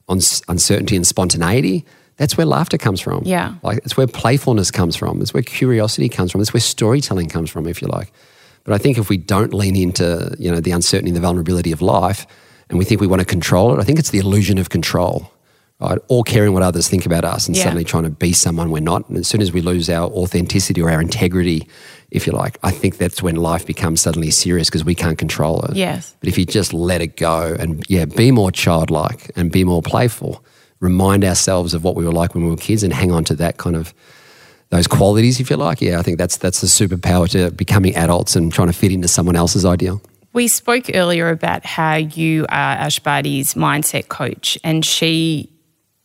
[0.08, 1.86] on uncertainty and spontaneity,
[2.18, 3.24] that's where laughter comes from.
[3.26, 3.56] Yeah.
[3.64, 5.22] Like it's where playfulness comes from.
[5.22, 6.42] It's where curiosity comes from.
[6.42, 8.12] It's where storytelling comes from, if you like.
[8.64, 11.72] But I think if we don't lean into you know the uncertainty and the vulnerability
[11.72, 12.28] of life,
[12.70, 15.32] and we think we want to control it, I think it's the illusion of control,
[15.80, 15.98] right?
[16.10, 17.64] Or caring what others think about us, and Yeah.
[17.64, 19.10] suddenly trying to be someone we're not.
[19.10, 21.68] And as soon as we lose our authenticity or our integrity,
[22.12, 25.62] if you like, I think that's when life becomes suddenly serious because we can't control
[25.64, 25.76] it.
[25.76, 26.16] Yes.
[26.20, 29.82] But if you just let it go and yeah, be more childlike and be more
[29.82, 30.44] playful,
[30.82, 33.36] remind ourselves of what we were like when we were kids and hang on to
[33.36, 33.94] that kind of
[34.70, 35.82] those qualities, if you like.
[35.82, 39.08] Yeah, I think that's that's the superpower to becoming adults and trying to fit into
[39.08, 40.02] someone else's ideal.
[40.34, 45.50] We spoke earlier about how you are Ash Barty's mindset coach, and she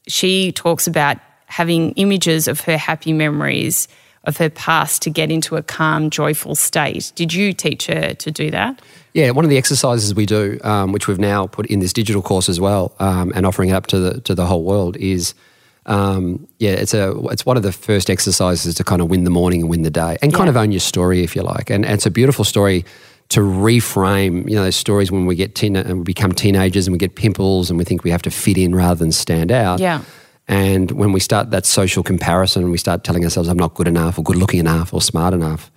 [0.06, 3.88] she talks about having images of her happy memories
[4.24, 7.12] of her past to get into a calm, joyful state.
[7.14, 8.82] Did you teach her to do that?
[9.16, 12.20] Yeah, one of the exercises we do, um, which we've now put in this digital
[12.20, 15.32] course as well, um, and offering it up to the to the whole world, is
[15.86, 19.30] um, yeah, it's a it's one of the first exercises to kind of win the
[19.30, 21.70] morning and win the day, and kind of own your story if you like.
[21.70, 22.84] And, and it's a beautiful story
[23.30, 24.46] to reframe.
[24.50, 27.14] You know, those stories when we get teen and we become teenagers and we get
[27.14, 29.80] pimples and we think we have to fit in rather than stand out.
[29.80, 30.02] Yeah.
[30.46, 34.18] And when we start that social comparison, we start telling ourselves, "I'm not good enough,
[34.18, 35.70] or good looking enough, or smart enough."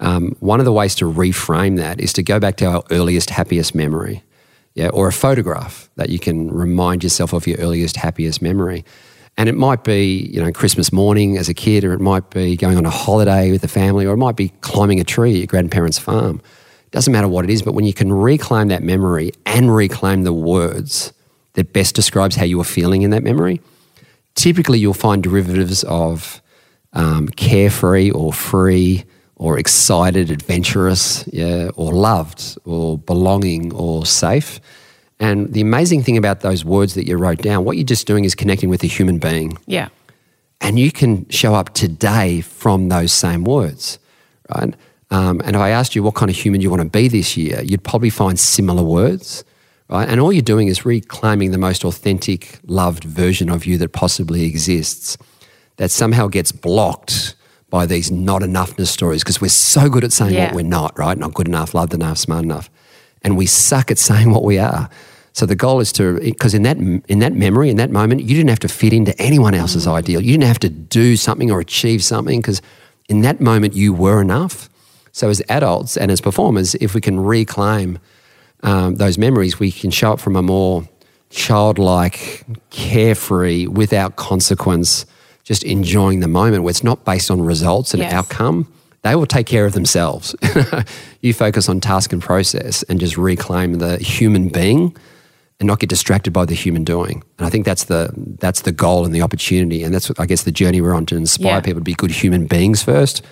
[0.00, 3.30] Um, one of the ways to reframe that is to go back to our earliest,
[3.30, 4.22] happiest memory,
[4.74, 8.84] yeah, or a photograph that you can remind yourself of your earliest, happiest memory.
[9.36, 12.56] And it might be, you know, Christmas morning as a kid, or it might be
[12.56, 15.38] going on a holiday with the family, or it might be climbing a tree at
[15.38, 16.40] your grandparents' farm.
[16.86, 20.22] It Doesn't matter what it is, but when you can reclaim that memory and reclaim
[20.22, 21.12] the words
[21.54, 23.60] that best describes how you were feeling in that memory,
[24.34, 26.40] typically you'll find derivatives of
[26.92, 29.04] um, carefree or free
[29.38, 34.60] or excited, adventurous, yeah, or loved or belonging or safe.
[35.20, 38.24] And the amazing thing about those words that you wrote down, what you're just doing
[38.24, 39.58] is connecting with a human being.
[39.66, 39.88] Yeah.
[40.60, 43.98] And you can show up today from those same words,
[44.54, 44.74] right?
[45.10, 47.36] Um, and if I asked you what kind of human you want to be this
[47.36, 49.44] year, you'd probably find similar words,
[49.88, 50.08] right?
[50.08, 54.44] And all you're doing is reclaiming the most authentic, loved version of you that possibly
[54.44, 55.16] exists
[55.76, 57.34] that somehow gets blocked
[57.70, 60.46] by these not enoughness stories because we're so good at saying Yeah.
[60.46, 61.16] what we're not, right?
[61.18, 62.70] Not good enough, loved enough, smart enough.
[63.22, 64.88] And we suck at saying what we are.
[65.34, 68.34] So the goal is to, because in that in that memory, in that moment, you
[68.34, 70.20] didn't have to fit into anyone else's ideal.
[70.20, 72.60] You didn't have to do something or achieve something because
[73.08, 74.68] in that moment you were enough.
[75.12, 77.98] So as adults and as performers, if we can reclaim
[78.62, 80.88] um, those memories, we can show up from a more
[81.30, 85.06] childlike, carefree, without consequence,
[85.48, 88.12] just enjoying the moment where it's not based on results and Yes.
[88.12, 88.66] outcome.
[89.02, 90.34] They will take care of themselves.
[91.22, 94.94] you focus on task and process and just reclaim the human being
[95.58, 97.22] and not get distracted by the human doing.
[97.38, 99.82] And I think that's the that's the goal and the opportunity.
[99.84, 101.60] And that's I guess the journey we're on to inspire Yeah.
[101.60, 103.22] people to be good human beings first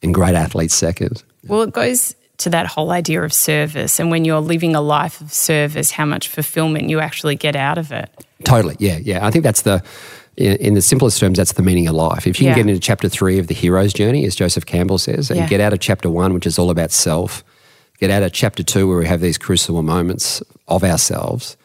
[0.00, 1.24] and great athletes second.
[1.48, 3.98] Well, it goes to that whole idea of service.
[3.98, 7.78] And when you're living a life of service, how much fulfillment you actually get out
[7.78, 8.08] of it.
[8.44, 8.76] Totally.
[8.78, 8.98] Yeah.
[9.02, 9.26] Yeah.
[9.26, 9.82] I think that's the,
[10.38, 12.26] in, in the simplest terms, that's the meaning of life.
[12.26, 12.54] If you Yeah.
[12.54, 15.46] can get into chapter three of the hero's journey, as Joseph Campbell says, and Yeah.
[15.48, 17.44] get out of chapter one, which is all about self,
[18.00, 21.56] get out of chapter two, where we have these crucible moments of ourselves,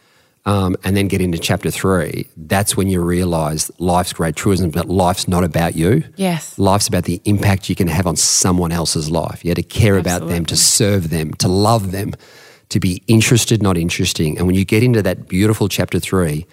[0.45, 4.89] um, and then get into chapter three, that's when you realize life's great truism, but
[4.89, 6.03] life's not about you.
[6.17, 6.57] Yes.
[6.57, 9.45] Life's about the impact you can have on someone else's life.
[9.45, 12.13] You had to care about them, to serve them, to love them,
[12.69, 14.37] to be interested, not interesting.
[14.37, 16.45] And when you get into that beautiful chapter three,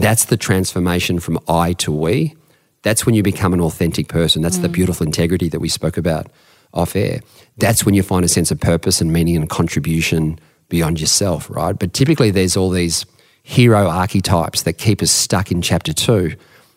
[0.00, 2.34] that's the transformation from I to we.
[2.82, 4.42] That's when you become an authentic person.
[4.42, 4.72] That's the mm.
[4.72, 6.26] beautiful integrity that we spoke about
[6.72, 7.20] off air.
[7.58, 10.38] That's when you find a sense of purpose and meaning and contribution
[10.68, 11.78] beyond yourself, right?
[11.78, 13.06] But typically there's all these
[13.44, 16.34] hero archetypes that keep us stuck in chapter two.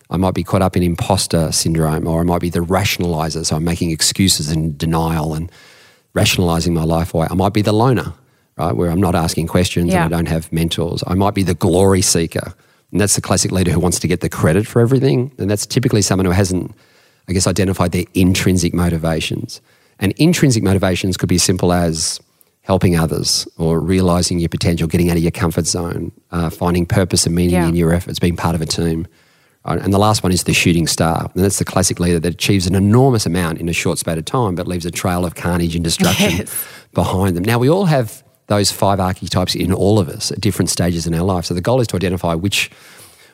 [0.09, 3.45] I might be caught up in imposter syndrome, or I might be the rationalizer.
[3.45, 5.51] So I'm making excuses and denial and
[6.13, 7.27] rationalizing my life away.
[7.29, 8.13] I might be the loner,
[8.57, 10.05] right, where I'm not asking questions Yeah.
[10.05, 11.03] and I don't have mentors.
[11.07, 12.53] I might be the glory seeker.
[12.91, 15.31] And that's the classic leader who wants to get the credit for everything.
[15.37, 16.73] And that's typically someone who hasn't,
[17.27, 19.61] I guess, identified their intrinsic motivations.
[19.99, 22.19] And intrinsic motivations could be as simple as
[22.61, 27.25] helping others or realizing your potential, getting out of your comfort zone, uh, finding purpose
[27.25, 27.67] and meaning Yeah.
[27.67, 29.07] in your efforts, being part of a team.
[29.65, 31.29] And the last one is the shooting star.
[31.35, 34.23] And that's the classic leader that achieves an enormous amount in a short space of
[34.23, 36.65] time, but leaves a trail of carnage and destruction Yes.
[36.93, 37.43] behind them.
[37.43, 41.13] Now, we all have those five archetypes in all of us at different stages in
[41.13, 41.45] our life.
[41.45, 42.71] So the goal is to identify which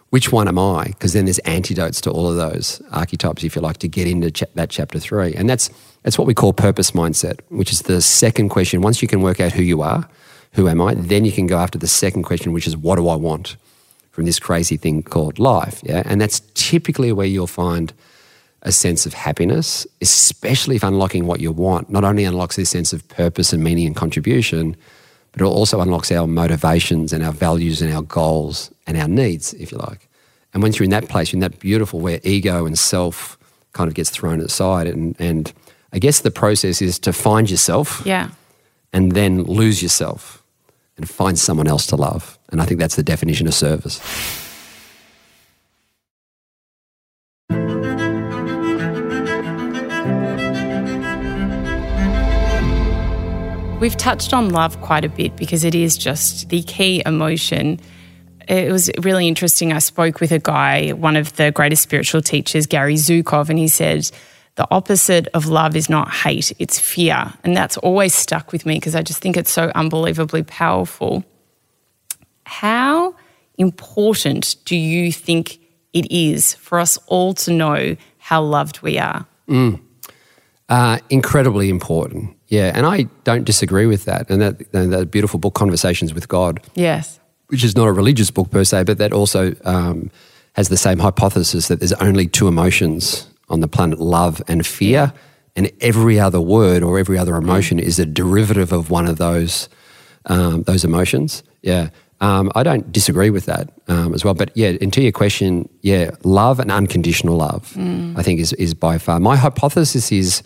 [0.09, 0.89] which one am I?
[0.89, 4.47] Because then there's antidotes to all of those archetypes, if you like, to get into
[4.53, 5.33] that chapter three.
[5.33, 5.71] And that's
[6.03, 8.81] that's what we call purpose mindset, which is the second question.
[8.81, 10.07] Once you can work out who you are,
[10.51, 13.07] who am I, then you can go after the second question, which is what do
[13.07, 13.57] I want
[14.11, 15.81] from this crazy thing called life?
[15.83, 17.91] Yeah, and that's typically where you'll find
[18.61, 22.93] a sense of happiness, especially if unlocking what you want not only unlocks this sense
[22.93, 24.75] of purpose and meaning and contribution,
[25.33, 29.53] but it also unlocks our motivations and our values and our goals and our needs,
[29.55, 30.07] if you like.
[30.53, 33.37] And once you're in that place, you're in that beautiful where ego and self
[33.73, 34.85] kind of gets thrown aside.
[34.87, 35.51] And, and
[35.91, 38.29] I guess the process is to find yourself Yeah.
[38.93, 40.43] and then lose yourself
[40.97, 42.37] and find someone else to love.
[42.49, 43.99] And I think that's the definition of service.
[53.83, 57.81] We've touched on love quite a bit because it is just the key emotion.
[58.47, 59.73] It was really interesting.
[59.73, 63.67] I spoke with a guy, one of the greatest spiritual teachers, Gary Zukav, and he
[63.67, 64.09] said,
[64.55, 67.33] The opposite of love is not hate, it's fear.
[67.43, 71.25] And that's always stuck with me because I just think it's so unbelievably powerful.
[72.45, 73.15] How
[73.57, 75.59] important do you think
[75.91, 79.25] it is for us all to know how loved we are.
[80.69, 82.37] Uh, incredibly important.
[82.53, 84.29] Yeah, and I don't disagree with that.
[84.29, 87.19] And that, and that beautiful book, Conversations with God, Yes.
[87.47, 90.11] which is not a religious book per se, but that also um,
[90.55, 95.13] has the same hypothesis that there's only two emotions on the planet love and fear.
[95.55, 99.67] And every other word or every other emotion is a derivative of one of those,
[100.27, 101.41] um, those emotions.
[101.63, 101.89] Yeah.
[102.21, 104.35] Um, I don't disagree with that um, as well.
[104.35, 107.73] But yeah, and to your question, yeah, love and unconditional love,
[108.15, 109.19] I think, is, is by far.
[109.19, 110.43] My hypothesis is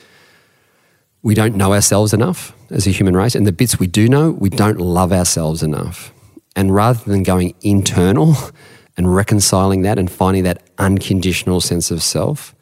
[1.23, 3.35] we don't know ourselves enough as a human race.
[3.35, 6.13] And the bits we do know, we don't love ourselves enough.
[6.55, 8.35] And rather than going internal
[8.97, 12.55] and reconciling that and finding that unconditional sense of self,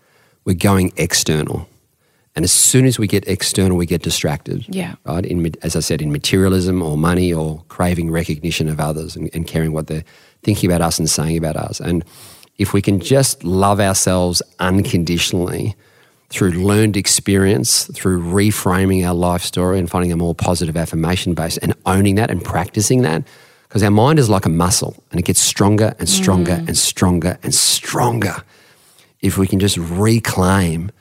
[0.44, 1.68] we're going external.
[2.36, 4.66] And as soon as we get external, we get distracted.
[4.68, 4.96] Yeah.
[5.06, 5.26] Right?
[5.26, 9.48] In, as I said, in materialism or money or craving recognition of others and, and
[9.48, 10.04] caring what they're
[10.44, 11.80] thinking about us and saying about us.
[11.80, 12.04] And
[12.58, 15.76] if we can just love ourselves unconditionally
[16.36, 21.58] through learned experience, through reframing our life story and finding a more positive affirmation base
[21.58, 23.26] and owning that and practicing that,
[23.64, 27.40] because our mind is like a muscle and it gets stronger and stronger and stronger
[27.42, 28.36] and stronger
[29.22, 30.92] if we can just reclaim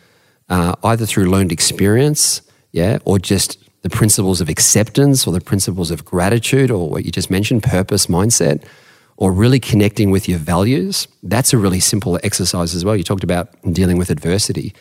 [0.48, 2.40] uh, either through learned experience,
[2.72, 7.10] yeah, or just the principles of acceptance or the principles of gratitude or what you
[7.10, 8.64] just mentioned, purpose, mindset,
[9.16, 11.06] or really connecting with your values.
[11.22, 12.96] That's a really simple exercise as well.
[12.96, 14.74] You talked about dealing with adversity.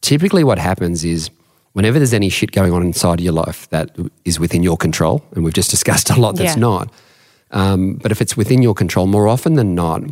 [0.00, 1.30] Typically, what happens is
[1.72, 5.44] whenever there's any shit going on inside your life that is within your control, and
[5.44, 6.60] we've just discussed a lot that's Yeah.
[6.60, 6.92] not,
[7.50, 10.02] um, but if it's within your control, more often than not,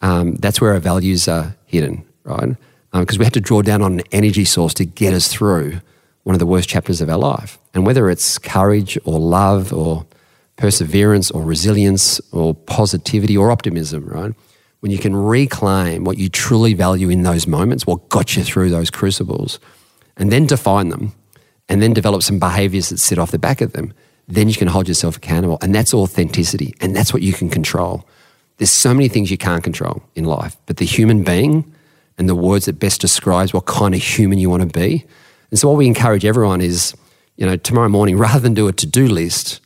[0.00, 2.56] um, that's where our values are hidden, right?
[2.92, 5.80] Because we had to draw down on an energy source to get us through
[6.24, 7.58] one of the worst chapters of our life.
[7.74, 10.06] And whether it's courage or love or
[10.56, 14.32] perseverance or resilience or positivity or optimism, right?
[14.80, 18.70] When you can reclaim what you truly value in those moments, what got you through
[18.70, 19.58] those crucibles,
[20.16, 21.12] and then define them,
[21.68, 23.92] and then develop some behaviors that sit off the back of them,
[24.28, 25.58] then you can hold yourself accountable.
[25.62, 26.74] And that's authenticity.
[26.80, 28.06] And that's what you can control.
[28.58, 31.72] There's so many things you can't control in life, but the human being
[32.18, 35.06] and the words that best describes what kind of human you want to be.
[35.50, 36.94] And so what we encourage everyone is,
[37.36, 39.60] you know, tomorrow morning, rather than do a to-do list,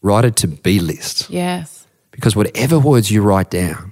[0.00, 1.28] write a to-be list.
[1.28, 1.86] Yes.
[2.12, 3.91] Because whatever words you write down,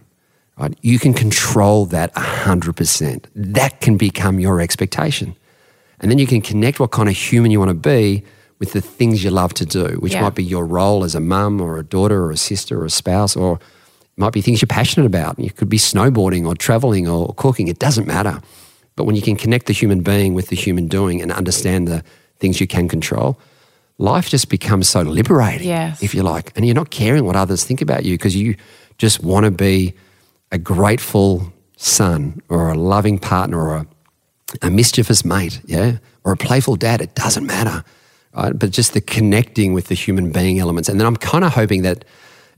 [0.68, 3.24] right, you can control that 100%.
[3.34, 5.34] That can become your expectation.
[6.00, 8.24] And then you can connect what kind of human you want to be
[8.58, 10.22] with the things you love to do, which Yeah.
[10.22, 12.90] might be your role as a mum or a daughter or a sister or a
[12.90, 15.38] spouse, or it might be things you're passionate about.
[15.38, 17.68] You could be snowboarding or traveling or cooking.
[17.68, 18.40] It doesn't matter.
[18.96, 22.02] But when you can connect the human being with the human doing and understand the
[22.38, 23.38] things you can control,
[23.98, 26.02] life just becomes so liberating, Yes.
[26.02, 26.52] if you like.
[26.56, 28.56] And you're not caring what others think about you because you
[28.98, 29.94] just want to be
[30.52, 33.86] a grateful son or a loving partner or a,
[34.62, 37.00] a mischievous mate, yeah, or a playful dad.
[37.00, 37.84] It doesn't matter,
[38.34, 38.58] right?
[38.58, 40.88] But just the connecting with the human being elements.
[40.88, 42.04] And then I'm kind of hoping that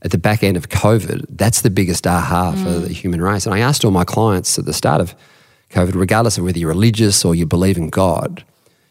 [0.01, 2.87] at the back end of COVID, that's the biggest aha for mm.
[2.87, 3.45] the human race.
[3.45, 5.15] And I asked all my clients at the start of
[5.69, 8.43] COVID, regardless of whether you're religious or you believe in God,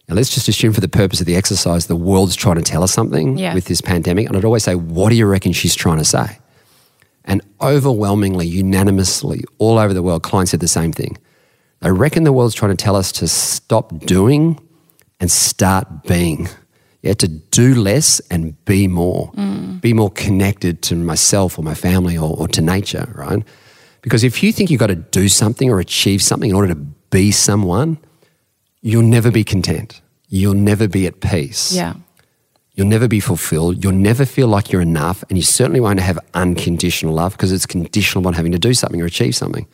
[0.09, 2.83] now let's just assume for the purpose of the exercise, the world's trying to tell
[2.83, 3.55] us something Yeah.
[3.55, 4.27] with this pandemic.
[4.27, 6.39] And I'd always say, what do you reckon she's trying to say?
[7.25, 11.19] And overwhelmingly, unanimously, all over the world, clients said the same thing.
[11.81, 14.59] They reckon the world's trying to tell us to stop doing
[15.21, 16.49] and start being.
[17.03, 19.33] Yeah, to do less and be more.
[19.33, 19.81] Mm.
[19.81, 23.43] Be more connected to myself or my family or, or to nature, right?
[24.03, 26.81] Because if you think you've got to do something or achieve something in order to
[27.11, 27.99] be someone,
[28.83, 30.01] you'll never be content.
[30.29, 31.73] You'll never be at peace.
[31.73, 31.95] Yeah.
[32.75, 33.85] You'll never be fulfilled.
[33.85, 35.23] You'll never feel like you're enough.
[35.29, 39.01] And you certainly won't have unconditional love because it's conditional on having to do something
[39.01, 39.67] or achieve something.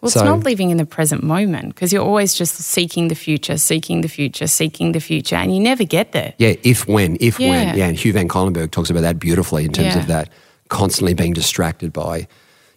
[0.00, 3.14] Well, So- it's not living in the present moment because you're always just seeking the
[3.16, 6.34] future, seeking the future, seeking the future, and you never get there.
[6.38, 7.50] Yeah, if when, if Yeah.
[7.50, 7.78] when.
[7.78, 10.00] Yeah, and Hugh van Cuylenburg talks about that beautifully in terms Yeah.
[10.00, 10.28] of that
[10.68, 12.28] constantly being distracted by,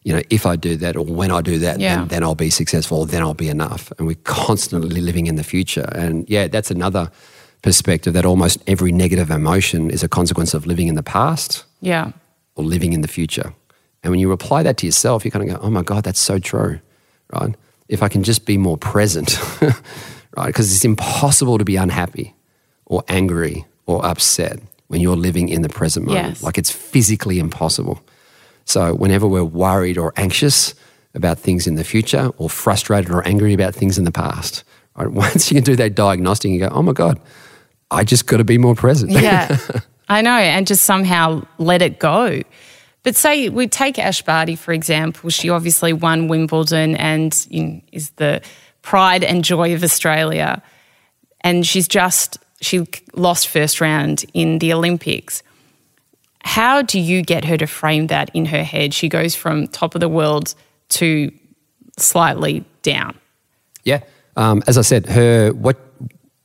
[0.04, 1.98] you know, if I do that or when I do that, Yeah.
[1.98, 3.92] then, then I'll be successful, then I'll be enough.
[4.00, 5.90] And we're constantly living in the future.
[5.94, 7.12] And yeah, that's another
[7.62, 12.12] perspective that almost every negative emotion is a consequence of living in the past Yeah.
[12.56, 13.54] or living in the future.
[14.04, 16.20] And when you apply that to yourself, you kind of go, oh my God, that's
[16.22, 16.80] so true,
[17.34, 17.54] right?
[17.90, 19.38] If I can just be more present,
[20.38, 20.48] right?
[20.48, 22.34] Because it's impossible to be unhappy
[22.86, 26.28] or angry or upset when you're living in the present moment.
[26.28, 26.44] Yes.
[26.44, 28.00] Like it's physically impossible.
[28.66, 30.76] So whenever we're worried or anxious
[31.14, 34.64] about things in the future or frustrated or angry about things in the past,
[34.96, 35.12] right?
[35.26, 37.20] Once you can do that diagnostic, you go, oh my God,
[37.92, 39.12] I just got to be more present.
[39.12, 39.58] Yeah.
[40.10, 40.32] I know.
[40.32, 42.42] And just somehow let it go.
[43.04, 45.30] But say we take Ash Barty for example.
[45.30, 48.42] She obviously won Wimbledon and you know, is the
[48.82, 50.62] pride and joy of Australia,
[51.42, 55.44] and she's just she lost first round in the Olympics.
[56.44, 58.94] How do you get her to frame that in her head?
[58.94, 60.54] She goes from top of the world
[60.90, 61.32] to
[61.98, 63.18] slightly down.
[63.84, 64.02] Yeah,
[64.36, 65.78] um, as I said, her what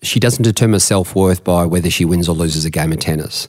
[0.07, 3.49] she doesn't determine self worth by whether she wins or loses a game of tennis,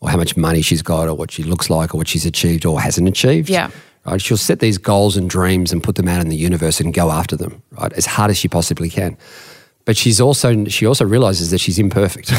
[0.00, 2.64] or how much money she's got, or what she looks like, or what she's achieved
[2.64, 3.48] or hasn't achieved.
[3.48, 3.70] Yeah.
[4.04, 4.22] Right.
[4.22, 7.10] She'll set these goals and dreams and put them out in the universe and go
[7.10, 7.62] after them.
[7.72, 9.16] Right, as hard as she possibly can.
[9.84, 12.32] But she's also she also realizes that she's imperfect.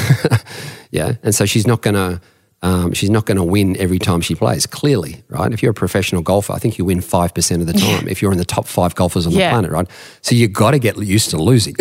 [0.91, 2.22] yeah, and so she's not going to
[2.64, 5.53] um, she's not going to win every time she plays, clearly, right?
[5.53, 8.12] If you're a professional golfer, I think you win 5% of the time yeah.
[8.12, 9.49] if you're in the top five golfers on yeah.
[9.49, 9.88] the planet, right?
[10.22, 11.76] So you've got to get used to losing,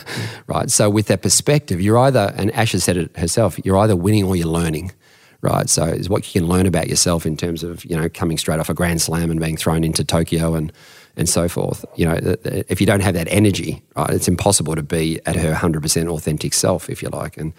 [0.46, 0.70] right?
[0.70, 4.24] So with that perspective, you're either, and Ash has said it herself, you're either winning
[4.24, 4.92] or you're learning,
[5.40, 5.68] right?
[5.68, 8.60] So it's what you can learn about yourself in terms of, you know, coming straight
[8.60, 10.72] off a Grand Slam and being thrown into Tokyo and,
[11.16, 11.84] and so forth.
[11.96, 15.54] You know, if you don't have that energy, right, it's impossible to be at her
[15.54, 17.36] 100% authentic self, if you like.
[17.36, 17.52] And,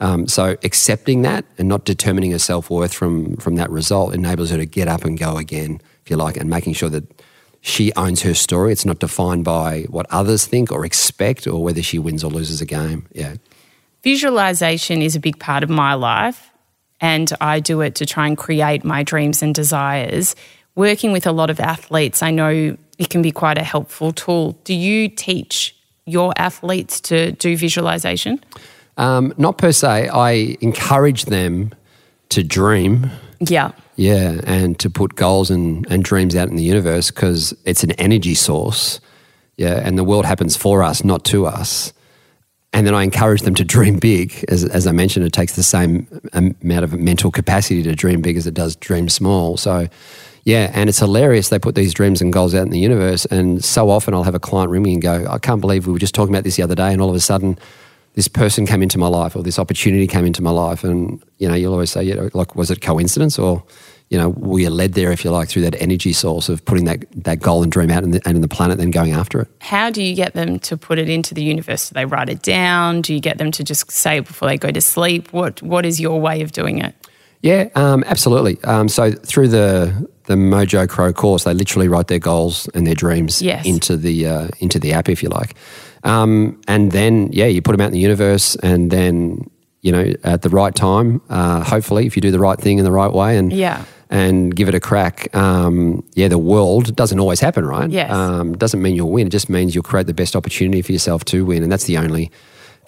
[0.00, 4.50] um, so accepting that and not determining her self worth from from that result enables
[4.50, 7.04] her to get up and go again, if you like, and making sure that
[7.62, 8.72] she owns her story.
[8.72, 12.60] It's not defined by what others think or expect or whether she wins or loses
[12.60, 13.06] a game.
[13.12, 13.36] Yeah.
[14.04, 16.50] Visualization is a big part of my life,
[17.00, 20.36] and I do it to try and create my dreams and desires.
[20.74, 24.52] Working with a lot of athletes, I know it can be quite a helpful tool.
[24.64, 25.74] Do you teach
[26.04, 28.40] your athletes to do visualization?
[28.96, 30.08] Um, not per se.
[30.08, 31.74] I encourage them
[32.30, 33.10] to dream.
[33.40, 33.72] Yeah.
[33.96, 37.92] Yeah, and to put goals and, and dreams out in the universe because it's an
[37.92, 39.00] energy source.
[39.56, 41.94] Yeah, and the world happens for us, not to us.
[42.74, 44.44] And then I encourage them to dream big.
[44.48, 48.36] As, as I mentioned, it takes the same amount of mental capacity to dream big
[48.36, 49.56] as it does dream small.
[49.56, 49.88] So,
[50.44, 51.48] yeah, and it's hilarious.
[51.48, 53.24] They put these dreams and goals out in the universe.
[53.26, 55.92] And so often I'll have a client ring me and go, I can't believe we
[55.94, 56.92] were just talking about this the other day.
[56.92, 57.58] And all of a sudden,
[58.16, 60.82] this person came into my life or this opportunity came into my life.
[60.82, 63.62] And, you know, you'll always say, you know, like, was it coincidence or,
[64.08, 66.86] you know, we are led there, if you like, through that energy source of putting
[66.86, 69.42] that, that goal and dream out in the, and in the planet, then going after
[69.42, 69.48] it.
[69.60, 71.90] How do you get them to put it into the universe?
[71.90, 73.02] Do they write it down?
[73.02, 75.30] Do you get them to just say it before they go to sleep?
[75.34, 76.94] What What is your way of doing it?
[77.42, 78.58] Yeah, um, absolutely.
[78.64, 82.94] Um, so through the the Mojo Crowe course, they literally write their goals and their
[82.94, 83.64] dreams yes.
[83.64, 85.54] into the uh, into the app, if you like.
[86.06, 89.50] Um, and then, yeah, you put them out in the universe, and then,
[89.82, 92.84] you know, at the right time, uh, hopefully, if you do the right thing in
[92.84, 93.84] the right way and yeah.
[94.08, 97.90] and give it a crack, um, yeah, the world doesn't always happen, right?
[97.90, 98.10] Yes.
[98.10, 99.26] Um, doesn't mean you'll win.
[99.26, 101.98] It just means you'll create the best opportunity for yourself to win, and that's the
[101.98, 102.30] only.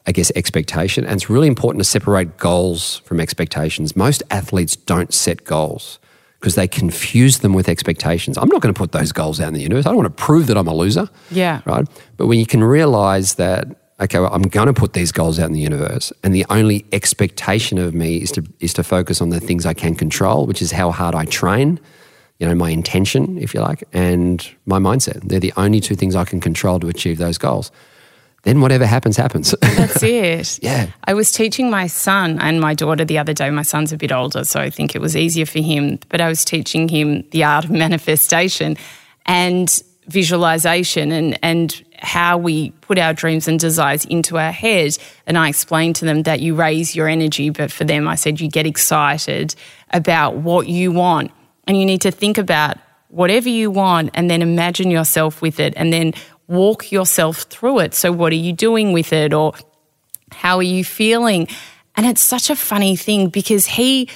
[0.06, 1.04] I guess, expectation.
[1.04, 3.94] And it's really important to separate goals from expectations.
[3.94, 5.98] Most athletes don't set goals
[6.40, 8.38] because they confuse them with expectations.
[8.38, 9.86] I'm not going to put those goals out in the universe.
[9.86, 11.08] I don't want to prove that I'm a loser.
[11.30, 11.62] Yeah.
[11.64, 11.86] Right.
[12.16, 13.66] But when you can realize that,
[14.00, 16.86] okay, well, I'm going to put these goals out in the universe, and the only
[16.92, 20.62] expectation of me is to is to focus on the things I can control, which
[20.62, 21.80] is how hard I train.
[22.38, 25.28] You know, my intention, if you like, and my mindset.
[25.28, 27.72] They're the only two things I can control to achieve those goals
[28.44, 29.50] then whatever happens, happens.
[29.60, 30.62] That's it.
[30.62, 30.88] yeah.
[31.04, 33.50] I was teaching my son and my daughter the other day.
[33.50, 36.28] My son's a bit older, so I think it was easier for him, but I
[36.28, 38.76] was teaching him the art of manifestation
[39.26, 44.96] and visualization and, and how we put our dreams and desires into our head.
[45.26, 48.40] And I explained to them that you raise your energy, but for them, I said
[48.40, 49.54] you get excited
[49.92, 51.32] about what you want.
[51.66, 52.78] And you need to think about
[53.08, 55.74] whatever you want and then imagine yourself with it.
[55.76, 56.14] And then
[56.48, 57.94] walk yourself through it.
[57.94, 59.32] So, what are you doing with it?
[59.32, 59.54] Or
[60.32, 61.48] how are you feeling?
[61.96, 64.08] And it's such a funny thing because he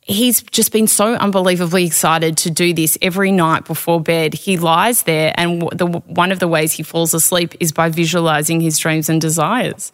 [0.00, 4.34] he's just been so unbelievably excited to do this every night before bed.
[4.34, 8.60] He lies there, and the, one of the ways he falls asleep is by visualizing
[8.60, 9.92] his dreams and desires.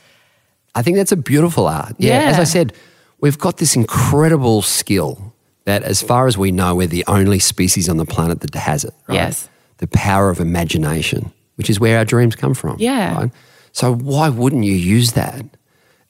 [0.74, 1.96] I think that's a beautiful art.
[1.98, 2.28] Yeah, yeah.
[2.30, 2.72] as I said,
[3.20, 7.88] we've got this incredible skill that, as far as we know, we're the only species
[7.88, 8.94] on the planet that has it.
[9.08, 9.16] Right?
[9.16, 9.48] Yes,
[9.78, 12.76] the power of imagination which is where our dreams come from.
[12.78, 13.16] Yeah.
[13.16, 13.30] Right?
[13.72, 15.44] So why wouldn't you use that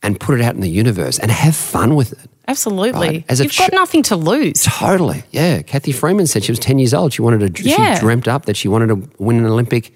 [0.02, 2.30] and put it out in the universe and have fun with it?
[2.46, 3.08] Absolutely.
[3.08, 3.24] Right?
[3.28, 4.64] As You've got nothing to lose.
[4.64, 5.24] Totally.
[5.30, 5.62] Yeah.
[5.62, 7.12] Cathy Freeman said she was 10 years old.
[7.12, 7.94] She wanted to, yeah.
[7.94, 9.94] she dreamt up that she wanted to win an Olympic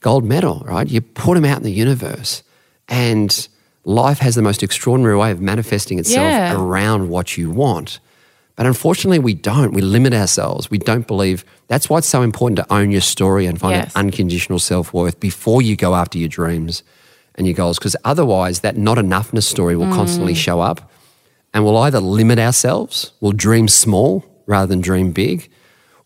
[0.00, 0.88] gold medal, right?
[0.88, 2.42] You put them out in the universe
[2.88, 3.48] and
[3.84, 6.54] life has the most extraordinary way of manifesting itself yeah.
[6.54, 8.00] around what you want.
[8.60, 9.72] But unfortunately, we don't.
[9.72, 10.70] We limit ourselves.
[10.70, 11.46] We don't believe.
[11.68, 13.96] That's why it's so important to own your story and find yes.
[13.96, 16.82] unconditional self worth before you go after your dreams
[17.36, 17.78] and your goals.
[17.78, 19.94] Because otherwise, that not enoughness story will mm.
[19.94, 20.92] constantly show up
[21.54, 25.48] and we'll either limit ourselves, we'll dream small rather than dream big,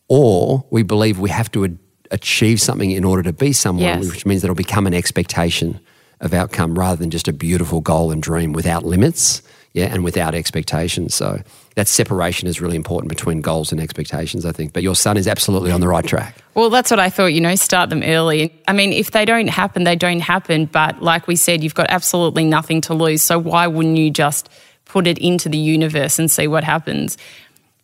[0.07, 1.77] or we believe we have to
[2.13, 4.09] achieve something in order to be someone, Yes.
[4.09, 5.81] which means that it'll become an expectation
[6.21, 9.43] of outcome rather than just a beautiful goal and dream without limits,
[9.75, 11.15] yeah, and without expectations.
[11.15, 11.43] So
[11.75, 14.73] that separation is really important between goals and expectations, I think.
[14.73, 16.37] But your son is absolutely on the right track.
[16.55, 18.55] Well, that's what I thought, you know, start them early.
[18.69, 20.67] I mean, if they don't happen, they don't happen.
[20.67, 23.23] But like we said, you've got absolutely nothing to lose.
[23.23, 24.49] So why wouldn't you just
[24.85, 27.19] put it into the universe and see what happens?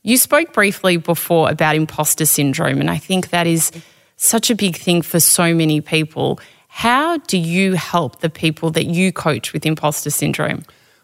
[0.02, 3.72] You spoke briefly before about imposter syndrome, and I think that is
[4.16, 6.38] such a big thing for so many people.
[6.68, 10.62] How do you help the people that you coach with imposter syndrome?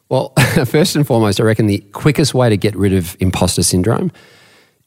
[0.09, 0.29] Well,
[0.67, 4.13] first and foremost, I reckon the quickest way to get rid of imposter syndrome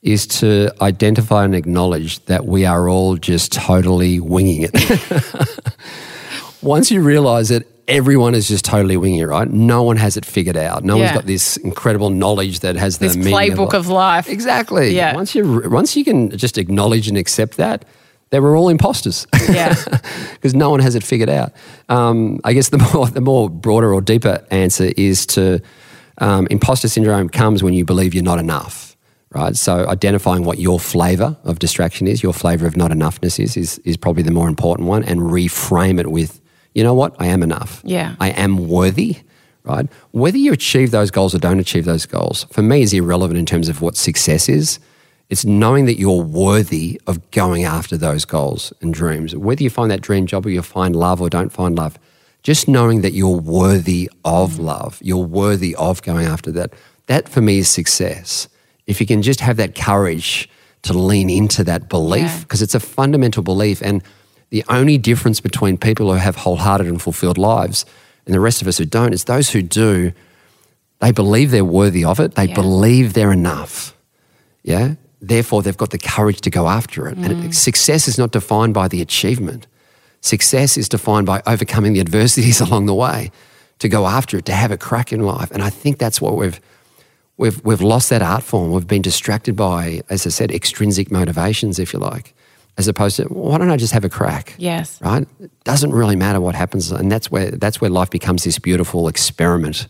[0.01, 5.65] is to identify and acknowledge that we are all just totally winging it.
[6.61, 9.49] Once you realize that everyone is just totally winging it, right?
[9.49, 10.83] No one has it figured out.
[10.85, 14.29] No one's got this incredible knowledge that has the This meaning playbook of life.
[14.29, 14.95] Exactly.
[14.95, 15.15] Yeah.
[15.15, 17.83] Once you once you can just acknowledge and accept that,
[18.31, 19.25] they were all imposters.
[19.49, 19.75] Yeah.
[20.33, 21.53] because no one has it figured out.
[21.89, 25.61] Um, I guess the more the more broader or deeper answer is to
[26.19, 28.95] um, imposter syndrome comes when you believe you're not enough,
[29.31, 29.55] right?
[29.55, 33.79] So identifying what your flavor of distraction is, your flavor of not enoughness is, is
[33.79, 36.39] is probably the more important one, and reframe it with,
[36.75, 37.81] you know what, I am enough.
[37.83, 38.15] Yeah.
[38.19, 39.17] I am worthy.
[39.65, 39.87] Right?
[40.11, 43.45] Whether you achieve those goals or don't achieve those goals, for me, is irrelevant in
[43.45, 44.79] terms of what success is.
[45.29, 49.35] It's knowing that you're worthy of going after those goals and dreams.
[49.35, 51.99] Whether you find that dream job or you find love or don't find love,
[52.41, 56.73] just knowing that you're worthy of love, you're worthy of going after that,
[57.05, 58.47] that for me is success.
[58.87, 60.49] If you can just have that courage
[60.83, 62.39] to lean into that belief, Yeah.
[62.39, 63.81] because it's a fundamental belief.
[63.83, 64.01] And
[64.49, 67.85] the only difference between people who have wholehearted and fulfilled lives
[68.25, 70.11] and the rest of us who don't is those who do,
[71.01, 72.55] they believe they're worthy of it, they Yeah.
[72.55, 73.93] believe they're enough.
[74.63, 74.95] Yeah.
[75.21, 77.17] Therefore, they've got the courage to go after it.
[77.17, 77.53] And it, mm.
[77.53, 79.67] success is not defined by the achievement.
[80.21, 83.31] Success is defined by overcoming the adversities along the way,
[83.79, 85.51] to go after it, to have a crack in life.
[85.51, 86.59] And I think that's what we've
[87.37, 88.71] we've we've lost that art form.
[88.71, 92.33] We've been distracted by, as I said, extrinsic motivations, if you like,
[92.77, 94.55] as opposed to why don't I just have a crack?
[94.57, 95.01] Yes.
[95.01, 95.27] Right?
[95.41, 99.09] It doesn't really matter what happens, and that's where that's where life becomes this beautiful
[99.09, 99.87] experiment,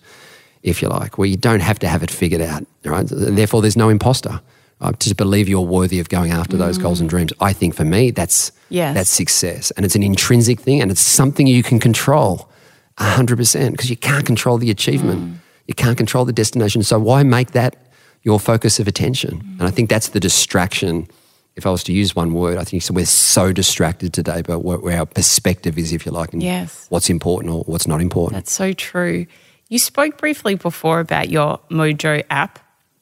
[0.64, 2.66] if you like, where you don't have to have it figured out.
[2.84, 3.06] Right?
[3.08, 4.42] Therefore, there's no imposter.
[4.80, 5.00] Right?
[5.00, 7.12] To believe you're worthy of going after those goals and mm.
[7.12, 8.94] dreams, I think for me that's Yes.
[8.94, 12.50] that's success, and it's an intrinsic thing, and it's something you can control,
[12.98, 15.36] hundred percent, because you can't control the achievement, mm.
[15.68, 16.84] you can't control the destination.
[16.84, 17.76] So why make that
[18.22, 19.42] your focus of attention?
[19.42, 19.60] Mm.
[19.60, 21.08] And I think that's the distraction.
[21.56, 24.60] If I was to use one word, I think so we're so distracted today, but
[24.60, 26.86] where, where our perspective is, if you like, and Yes.
[26.90, 28.36] what's important or what's not important.
[28.36, 29.26] That's so true.
[29.68, 32.60] You spoke briefly before about your Mojo app.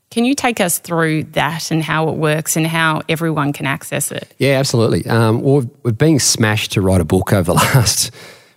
[0.10, 4.12] Can you take us through that and how it works and how everyone can access
[4.12, 4.34] it?
[4.38, 5.05] Yeah, absolutely.
[5.05, 8.12] Um, well, we've, we've been smashed to write a book over the last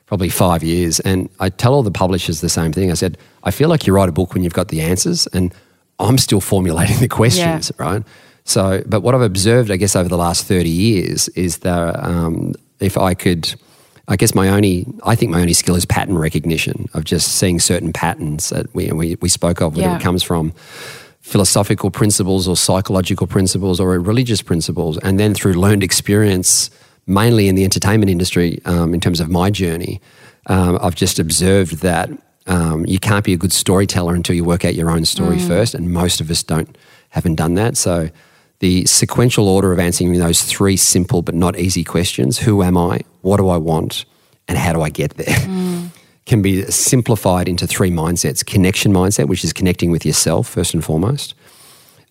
[0.07, 1.01] probably five years.
[1.01, 2.91] And I tell all the publishers the same thing.
[2.91, 5.53] I said, I feel like you write a book when you've got the answers, and
[5.99, 8.03] I'm still formulating the questions, right?
[8.45, 12.55] So, but what I've observed, I guess, over the last 30 years is that um,
[12.81, 13.55] if I could,
[14.09, 17.61] I guess my only, I think my only skill is pattern recognition of just seeing
[17.61, 19.97] certain patterns that we, we, we spoke of, whether Yeah.
[19.97, 20.53] it comes from
[21.21, 26.71] philosophical principles or psychological principles or religious principles, and then through learned experience,
[27.07, 30.01] mainly in the entertainment industry, um, in terms of my journey,
[30.47, 32.11] um, I've just observed that
[32.47, 35.75] um, you can't be a good storyteller until you work out your own story first,
[35.75, 36.77] and most of us don't
[37.11, 37.77] haven't done that.
[37.77, 38.11] So,
[38.61, 43.01] the sequential order of answering those three simple but not easy questions: Who am I?
[43.21, 44.05] What do I want?
[44.49, 45.91] And how do I get there?
[46.31, 50.85] Can be simplified into three mindsets connection mindset, which is connecting with yourself first and
[50.85, 51.35] foremost,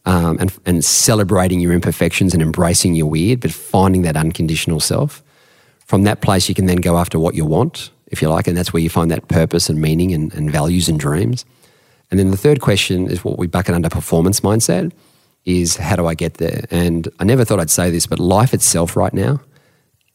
[0.05, 5.23] um, and, and celebrating your imperfections and embracing your weird, but finding that unconditional self.
[5.85, 8.57] From that place, you can then go after what you want, if you like, and
[8.57, 11.45] that's where you find that purpose and meaning and, and values and dreams.
[12.11, 14.91] And then the third question is what we bucket under performance mindset
[15.45, 16.65] is how do I get there?
[16.69, 19.39] And I never thought I'd say this, but life itself right now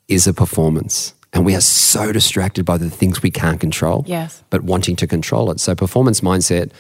[0.09, 1.15] is a performance.
[1.35, 4.43] And we are so distracted by the things we can't control, Yes.
[4.51, 5.59] but wanting to control it.
[5.61, 6.71] So, performance mindset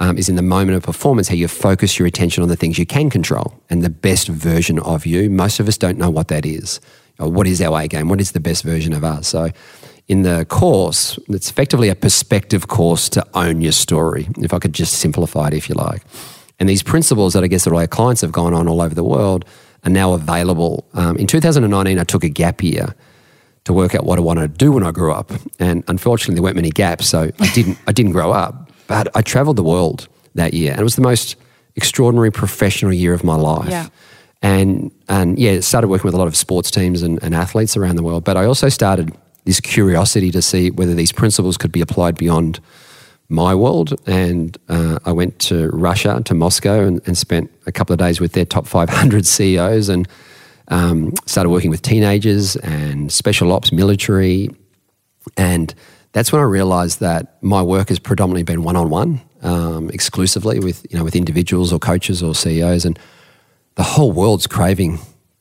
[0.00, 2.78] um, is in the moment of performance how you focus your attention on the things
[2.78, 5.28] you can control and the best version of you.
[5.30, 6.80] Most of us don't know what that is.
[7.20, 8.08] Uh, What is our A game?
[8.08, 9.28] What is the best version of us?
[9.28, 9.50] So,
[10.08, 14.72] in the course, it's effectively a perspective course to own your story, if I could
[14.72, 16.02] just simplify it, if you like.
[16.58, 18.94] And these principles that I guess that all our clients have gone on all over
[18.94, 19.44] the world
[19.84, 20.84] are now available.
[20.94, 22.94] Um, in 2019, I took a gap year
[23.64, 25.30] to work out what I wanted to do when I grew up.
[25.58, 27.78] And unfortunately, there weren't many gaps, so I didn't.
[27.86, 31.02] I didn't grow up, but I travelled the world that year, and it was the
[31.02, 31.36] most
[31.76, 33.70] extraordinary professional year of my life.
[33.70, 33.88] Yeah.
[34.42, 37.96] and and yeah, started working with a lot of sports teams and, and athletes around
[37.96, 38.24] the world.
[38.24, 42.60] But I also started this curiosity to see whether these principles could be applied beyond
[43.28, 43.94] my world.
[44.06, 48.20] And uh, I went to Russia, to Moscow, and, and, spent a couple of days
[48.20, 50.06] with their top 500 CEOs and
[50.72, 54.50] um, started working with teenagers and special ops, military.
[55.36, 55.72] And
[56.12, 59.20] that's when I realized that my work has predominantly been one on one,
[59.90, 62.86] exclusively with, you know, with individuals or coaches or CEOs.
[62.86, 62.98] And
[63.74, 64.98] the whole world's craving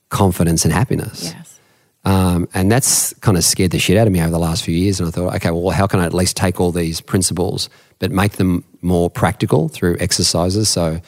[0.09, 1.33] confidence and happiness.
[1.33, 1.59] Yes.
[2.03, 4.75] Um, and that's kind of scared the shit out of me over the last few
[4.75, 4.99] years.
[4.99, 7.69] And I thought, okay, well, how can I at least take all these principles
[7.99, 10.67] but make them more practical through exercises?
[10.67, 10.99] So,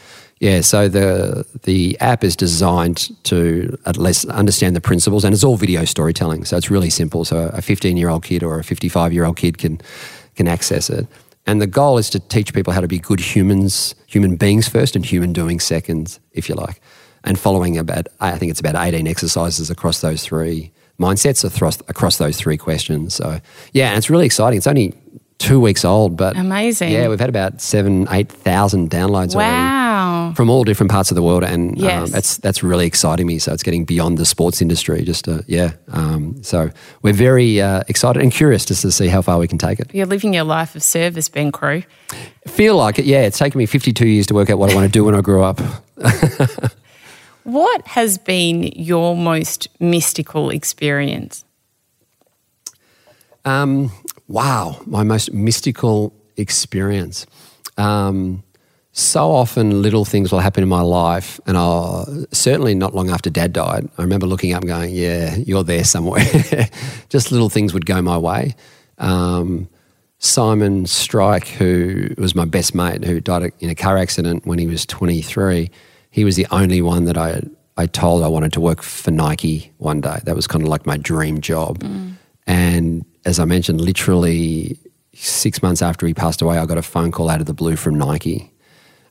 [0.43, 5.41] yeah, so the the app is designed to at least understand the principles, and it's
[5.41, 6.43] all video storytelling.
[6.43, 7.23] So it's really simple.
[7.23, 9.79] So a 15 year old kid or a 55 year old kid can
[10.35, 11.07] can access it.
[11.45, 14.97] And the goal is to teach people how to be good humans, human beings first,
[14.97, 16.81] and human doing second, if you like.
[17.23, 22.17] And following about, I think it's about 18 exercises across those three mindsets across, across
[22.17, 23.13] those three questions.
[23.15, 23.39] So,
[23.71, 24.57] yeah, and it's really exciting.
[24.57, 24.93] It's only
[25.43, 26.91] two weeks old, but amazing.
[26.91, 30.21] Yeah, we've had about seven, eight thousand downloads wow.
[30.21, 32.03] already from all different parts of the world, and um, yes.
[32.03, 33.39] um, that's that's really exciting me.
[33.39, 35.03] So it's getting beyond the sports industry.
[35.03, 36.69] Just to, yeah, um, so
[37.01, 39.93] we're very uh, excited and curious just to see how far we can take it.
[39.93, 41.83] You're living your life of service, Ben Crowe.
[42.47, 43.05] Feel like it?
[43.05, 45.15] Yeah, it's taken me 52 years to work out what I want to do when
[45.15, 45.59] I grow up.
[47.43, 51.43] What has been your most mystical experience?
[53.45, 53.91] Um,
[54.34, 57.25] wow, my most mystical experience.
[57.77, 58.43] Um,
[58.91, 63.29] so often, little things will happen in my life, and I'll certainly not long after
[63.29, 63.89] Dad died.
[63.97, 66.25] I remember looking up and going, "Yeah, you're there somewhere."
[67.09, 68.55] Just little things would go my way.
[68.99, 69.67] Um,
[70.19, 74.67] Simon Strike, who was my best mate, who died in a car accident when he
[74.67, 75.71] was 23
[76.13, 77.41] he was the only one that I
[77.75, 80.19] I told I wanted to work for Nike one day.
[80.25, 81.79] That was kind of like my dream job.
[81.79, 82.13] Mm.
[82.45, 84.78] And as I mentioned, literally
[85.13, 87.76] six months after he passed away, I got a phone call out of the blue
[87.76, 88.51] from Nike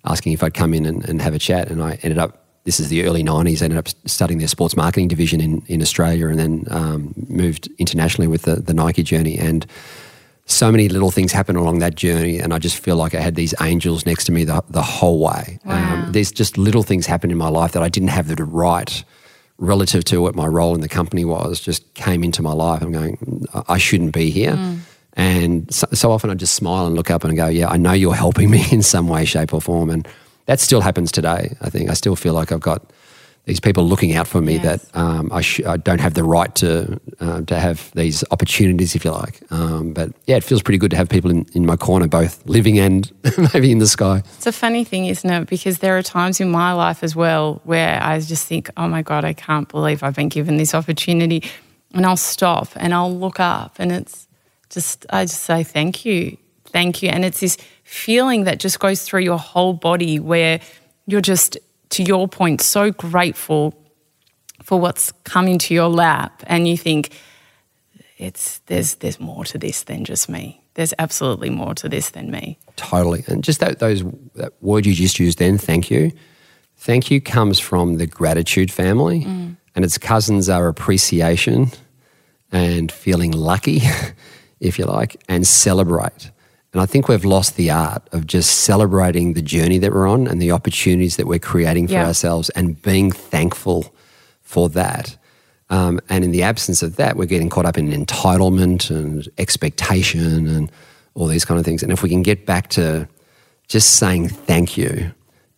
[0.05, 1.71] asking if I'd come in and, and have a chat.
[1.71, 4.77] And I ended up, this is the early 90s, I ended up studying their sports
[4.77, 9.39] marketing division in, in Australia and then um, moved internationally with the, the Nike journey.
[9.39, 9.67] And
[10.47, 13.37] so many little things happen along that journey, and I just feel like I had
[13.37, 15.61] these angels next to me the, the whole way.
[15.65, 16.05] Um, wow.
[16.05, 19.05] Um, there's just little things happen in my life that I didn't have the right
[19.63, 22.83] relative to what my role in the company was, just came into my life.
[22.83, 24.53] I'm going, I shouldn't be here.
[24.53, 24.79] Mm.
[25.15, 27.93] And so, so, often I just smile and look up and go, Yeah, I know
[27.93, 29.91] you're helping me in some way, shape, or form.
[29.91, 30.09] And
[30.47, 31.55] that still happens today.
[31.61, 32.83] I think I still feel like I've got
[33.45, 34.63] these people looking out for me yes.
[34.63, 38.95] that um, I, sh- I, don't have the right to uh, to have these opportunities,
[38.95, 39.41] if you like.
[39.51, 42.47] Um, but yeah, it feels pretty good to have people in, in my corner, both
[42.47, 43.11] living and
[43.53, 44.23] maybe in the sky.
[44.37, 45.49] It's a funny thing, isn't it?
[45.49, 49.03] Because there are times in my life as well where I just think, oh my
[49.03, 51.43] God, I can't believe I've been given this opportunity.
[51.95, 54.27] And I'll stop and I'll look up and it's
[54.71, 56.39] just, I just say, thank you.
[56.67, 57.11] Thank you.
[57.11, 60.61] And it's this feeling that just goes through your whole body where
[61.07, 61.59] you're just
[61.93, 63.75] to your point, so grateful
[64.63, 67.11] for what's come into your lap, and you think
[68.19, 70.63] it's there's there's more to this than just me.
[70.75, 72.59] There's absolutely more to this than me.
[72.77, 74.03] Totally, and just that those
[74.35, 76.13] that word you just used then, thank you.
[76.77, 79.57] Thank you comes from the gratitude family, mm.
[79.75, 81.71] and its cousins are appreciation
[82.51, 83.83] and feeling lucky,
[84.61, 86.31] if you like, and celebrate.
[86.73, 90.27] And I think we've lost the art of just celebrating the journey that we're on
[90.27, 92.07] and the opportunities that we're creating for yeah.
[92.07, 93.95] ourselves and being thankful
[94.41, 95.17] for that.
[95.69, 100.47] Um, and in the absence of that, we're getting caught up in entitlement and expectation
[100.49, 100.73] and
[101.15, 101.83] all these kind of things.
[101.83, 103.07] And if we can get back to
[103.69, 105.13] just saying thank you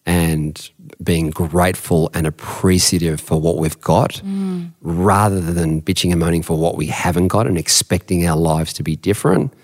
[0.07, 0.69] and
[1.03, 4.71] being grateful and appreciative for what we've got mm.
[4.81, 8.83] rather than bitching and moaning for what we haven't got and expecting our lives to
[8.83, 9.53] be different–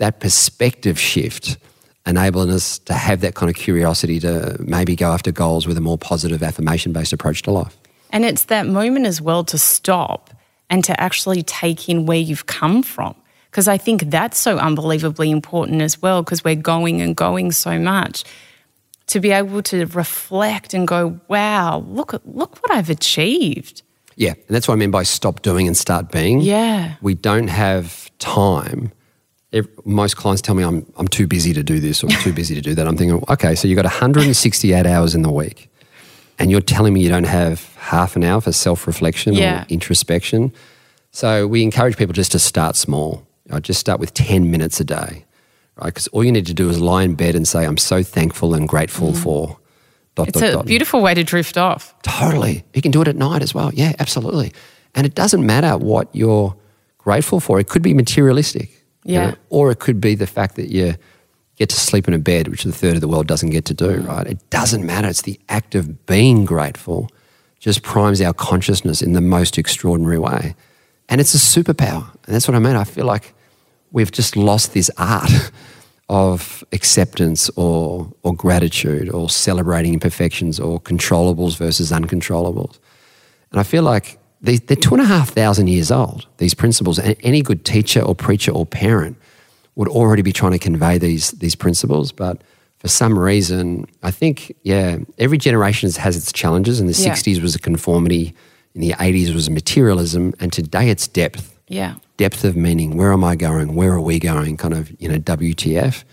[0.00, 1.58] that perspective shift
[2.06, 5.80] enabling us to have that kind of curiosity to maybe go after goals with a
[5.80, 7.76] more positive affirmation based approach to life.
[8.10, 10.30] And it's that moment as well to stop
[10.70, 13.14] and to actually take in where you've come from.
[13.50, 17.78] Because I think that's so unbelievably important as well, because we're going and going so
[17.78, 18.24] much.
[19.08, 23.82] To be able to reflect and go, wow, look, look what I've achieved.
[24.16, 24.34] Yeah.
[24.34, 26.40] And that's what I mean by stop doing and start being.
[26.40, 26.94] Yeah.
[27.02, 28.92] We don't have time
[29.84, 32.60] most clients tell me I'm, I'm too busy to do this or too busy to
[32.60, 32.86] do that.
[32.86, 35.70] I'm thinking, okay, so you've got 168 hours in the week
[36.38, 39.62] and you're telling me you don't have half an hour for self reflection yeah.
[39.62, 40.52] or introspection.
[41.10, 43.26] So we encourage people just to start small.
[43.50, 45.24] I just start with 10 minutes a day,
[45.76, 45.86] right?
[45.86, 48.54] Because all you need to do is lie in bed and say, I'm so thankful
[48.54, 49.22] and grateful mm.
[49.22, 49.60] for
[50.14, 50.66] Dot, It's dot, a dot.
[50.66, 51.94] beautiful way to drift off.
[52.02, 52.64] Totally.
[52.74, 53.72] You can do it at night as well.
[53.72, 54.52] Yeah, absolutely.
[54.94, 56.56] And it doesn't matter what you're
[56.98, 57.60] grateful for.
[57.60, 58.70] It could be materialistic.
[59.04, 59.30] You Yeah.
[59.30, 60.94] know, or it could be the fact that you
[61.56, 63.74] get to sleep in a bed, which the third of the world doesn't get to
[63.74, 64.08] do, mm.
[64.08, 64.26] right?
[64.26, 65.08] It doesn't matter.
[65.08, 67.10] It's the act of being grateful
[67.58, 70.54] just primes our consciousness in the most extraordinary way.
[71.10, 72.10] And it's a superpower.
[72.24, 72.76] And that's what I mean.
[72.76, 73.34] I feel like
[73.92, 75.30] we've just lost this art
[76.08, 82.78] of acceptance or, or gratitude or celebrating imperfections or controllables versus uncontrollables.
[83.52, 86.98] And I feel like they, they're two and a half thousand years old, these principles.
[86.98, 89.16] And any good teacher or preacher or parent
[89.74, 92.12] would already be trying to convey these, these principles.
[92.12, 92.42] But
[92.78, 96.80] for some reason, I think, yeah, every generation has, its challenges.
[96.80, 97.12] In the Yeah.
[97.12, 98.34] 60s was a conformity,
[98.74, 101.94] in the 80s was materialism, and today it's depth Yeah.
[102.16, 102.96] depth of meaning.
[102.96, 103.74] Where am I going?
[103.74, 104.56] Where are we going?
[104.56, 106.04] Kind of, you know, WTF.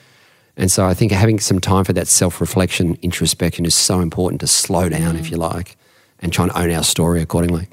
[0.58, 4.42] And so I think having some time for that self reflection, introspection is so important
[4.42, 5.32] to slow down, if mm.
[5.32, 5.78] you like,
[6.20, 7.68] and try and own our story accordingly.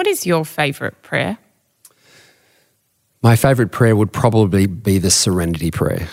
[0.00, 1.36] What is your favourite prayer?
[3.20, 6.08] My favorite prayer would probably be the serenity prayer.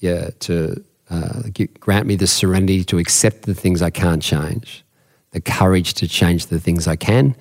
[0.00, 1.44] Yeah, to uh,
[1.80, 4.84] grant me the serenity to accept the things I can't change,
[5.30, 7.34] the courage to change the things I can,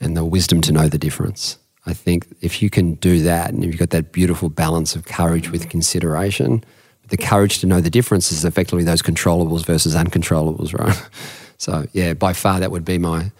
[0.00, 1.58] and the wisdom to know the difference.
[1.86, 5.04] I think if you can do that, and if you've got that beautiful balance of
[5.04, 6.64] courage with consideration,
[7.06, 11.08] the courage to know the difference is effectively those controllables versus uncontrollables, right?
[11.56, 13.30] So, yeah, by far that would be my.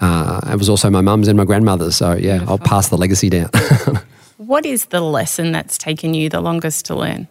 [0.00, 1.96] Uh, it was also my mum's and my grandmother's.
[1.96, 3.50] So, yeah, I'll pass the legacy down.
[4.36, 7.28] What is the lesson that's taken you the longest to learn?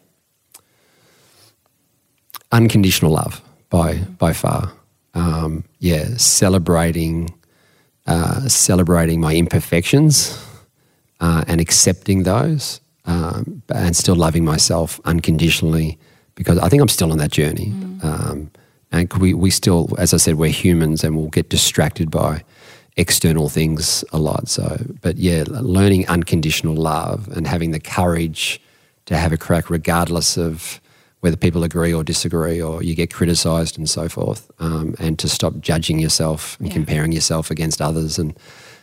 [2.52, 4.72] unconditional love by by far.
[5.14, 7.34] Um, yeah, celebrating
[8.08, 10.38] uh, celebrating my imperfections
[11.20, 15.98] uh, and accepting those, um, and still loving myself unconditionally
[16.36, 17.74] because I think I'm still on that journey.
[18.02, 18.52] Um,
[18.92, 22.44] and we we still, as I said, we're humans and we'll get distracted by
[23.00, 24.48] external things a lot.
[24.50, 24.66] So,
[25.02, 28.60] but yeah, learning unconditional love and having the courage
[29.06, 30.80] to have a crack, regardless of
[31.22, 35.28] whether people agree or disagree or you get criticized and so forth, um, and to
[35.28, 36.74] stop judging yourself and Yeah.
[36.76, 38.34] comparing yourself against others and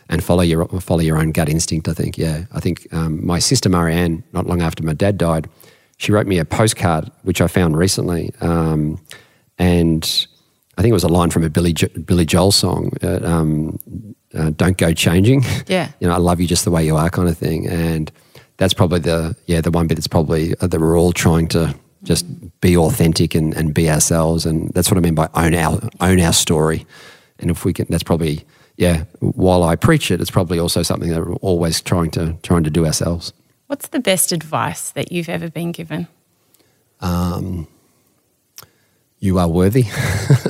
[0.09, 1.87] and follow your follow your own gut instinct.
[1.89, 5.49] I think, yeah, I think um, my sister Marianne, not long after my dad died,
[5.97, 8.99] she wrote me a postcard which I found recently, um,
[9.59, 10.27] and
[10.77, 12.91] I think it was a line from a Billy jo- Billy Joel song.
[13.01, 13.79] Uh, um,
[14.37, 15.43] uh, don't go changing.
[15.67, 15.91] Yeah.
[15.99, 17.67] you know, I love you just the way you are, kind of thing.
[17.67, 18.11] And
[18.57, 21.75] that's probably the yeah the one bit that's probably uh, that we're all trying to
[22.03, 22.25] just
[22.61, 24.45] be authentic and, and be ourselves.
[24.45, 26.85] And that's what I mean by own our own our story.
[27.39, 28.45] And if we can, that's probably
[28.77, 29.05] yeah.
[29.19, 32.69] While I preach it, it's probably also something that we're always trying to trying to
[32.69, 33.33] do ourselves.
[33.67, 36.07] What's the best advice that you've ever been given?
[39.19, 39.85] You are worthy.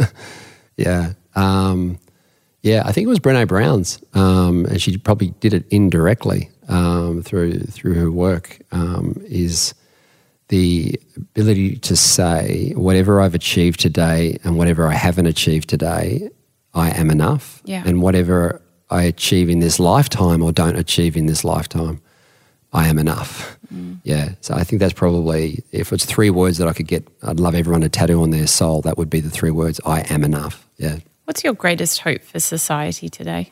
[0.78, 1.13] yeah.
[1.36, 1.99] Um,
[2.61, 7.22] yeah, I think it was Brene Brown's, um, and she probably did it indirectly um,
[7.24, 8.59] through through her work.
[8.72, 9.74] Um, is
[10.49, 16.30] the ability to say whatever I've achieved today and whatever I haven't achieved today,
[16.74, 17.61] I am enough.
[17.65, 17.84] Yeah.
[17.86, 22.01] And whatever I achieve in this lifetime or don't achieve in this lifetime,
[22.72, 23.57] I am enough.
[24.03, 24.34] Yeah.
[24.41, 27.55] So I think that's probably, if it's three words that I could get, I'd love
[27.55, 30.68] everyone to tattoo on their soul, that would be the three words I am enough.
[30.78, 30.97] Yeah.
[31.26, 33.51] What's your greatest hope for society today?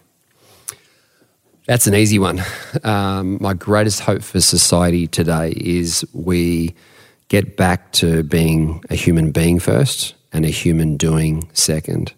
[1.68, 2.42] That's an easy one.
[2.84, 6.76] Um, my greatest hope for society today is we
[7.30, 12.14] get back to being a human being first and a human doing second.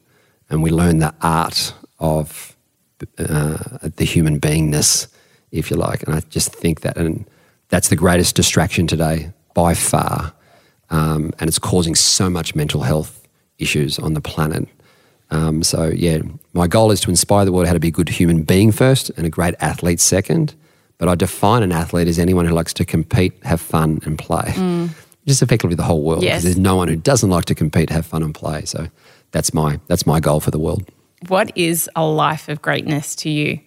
[0.50, 2.58] And we learn the art of
[3.20, 5.08] uh, the human beingness,
[5.52, 6.04] if you like.
[6.04, 7.26] And I just think that, and
[7.70, 10.34] that's the greatest distraction today by far.
[10.90, 14.68] Um, and it's causing so much mental health issues on the planet.
[15.30, 16.20] Um, so, yeah,
[16.54, 19.10] my goal is to inspire the world how to be a good human being first
[19.18, 20.56] and a great athlete second.
[20.98, 24.54] But I define an athlete as anyone who likes to compete, have fun, and play.
[25.28, 26.24] Just effectively the whole world.
[26.24, 26.44] Yes.
[26.44, 28.64] There's no one who doesn't like to compete, have fun, and play.
[28.66, 28.88] So
[29.32, 30.90] that's my that's my goal for the world.
[31.28, 33.60] What is a life of greatness to you?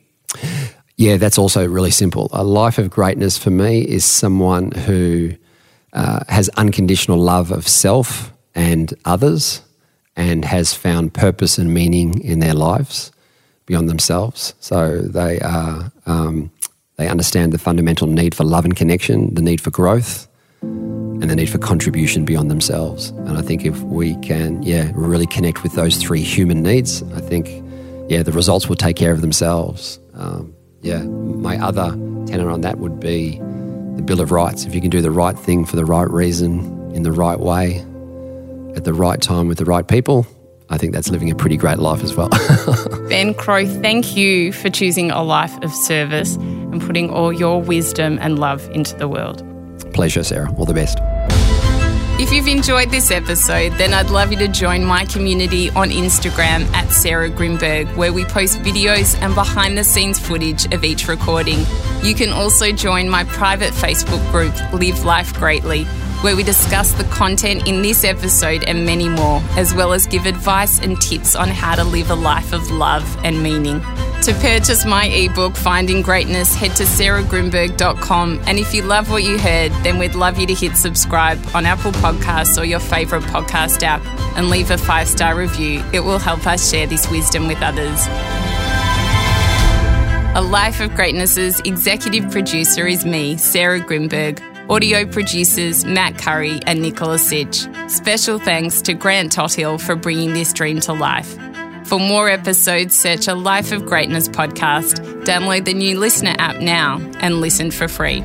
[1.01, 2.29] Yeah, that's also really simple.
[2.31, 5.33] A life of greatness for me is someone who
[5.95, 9.63] uh, has unconditional love of self and others
[10.15, 13.13] and has found purpose and meaning in their lives
[13.65, 14.53] beyond themselves.
[14.61, 16.51] So they are, um,
[16.97, 20.29] they understand the fundamental need for love and connection, the need for growth,
[20.61, 23.09] and the need for contribution beyond themselves.
[23.09, 27.23] And I think if we can, yeah, really connect with those three human needs, I
[27.23, 27.49] think,
[28.11, 29.99] yeah, the results will take care of themselves.
[30.13, 31.91] Um, yeah, my other
[32.27, 33.39] tenor on that would be
[33.97, 34.65] the Bill of Rights.
[34.65, 37.79] If you can do the right thing for the right reason, in the right way,
[38.77, 40.27] at the right time with the right people,
[40.71, 42.29] I think that's living a pretty great life as well.
[43.09, 48.19] ben Crowe, thank you for choosing a life of service and putting all your wisdom
[48.21, 49.45] and love into the world.
[49.93, 50.53] Pleasure, Sarah.
[50.55, 50.99] All the best.
[52.31, 56.65] If you've enjoyed this episode, then I'd love you to join my community on Instagram
[56.73, 61.67] at Sarah Grynberg, where we post videos and behind the scenes footage of each recording.
[62.05, 65.83] You can also join my private Facebook group, Live Life Greatly,
[66.23, 70.27] where we discuss the content in this episode and many more, as well as give
[70.27, 73.83] advice and tips on how to live a life of love and meaning.
[74.25, 78.43] To purchase my ebook, Finding Greatness, head to sarahgrynberg.com.
[78.47, 81.65] And if you love what you heard, then we'd love you to hit subscribe on
[81.65, 84.05] Apple Podcasts or your favourite podcast app
[84.37, 85.83] and leave a five star review.
[85.95, 88.07] It will help us share this wisdom with others.
[90.37, 94.39] A Life of Greatness's executive producer is me, Sarah Grynberg.
[94.69, 97.67] Audio producers Matt Curry and Nicola Sitch.
[97.89, 101.37] Special thanks to Grant Tothill for bringing this dream to life.
[101.91, 107.01] For more episodes, search a Life of Greatness podcast, download the new LiSTNR app now,
[107.19, 108.21] and listen for free.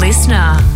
[0.00, 0.73] LiSTNR.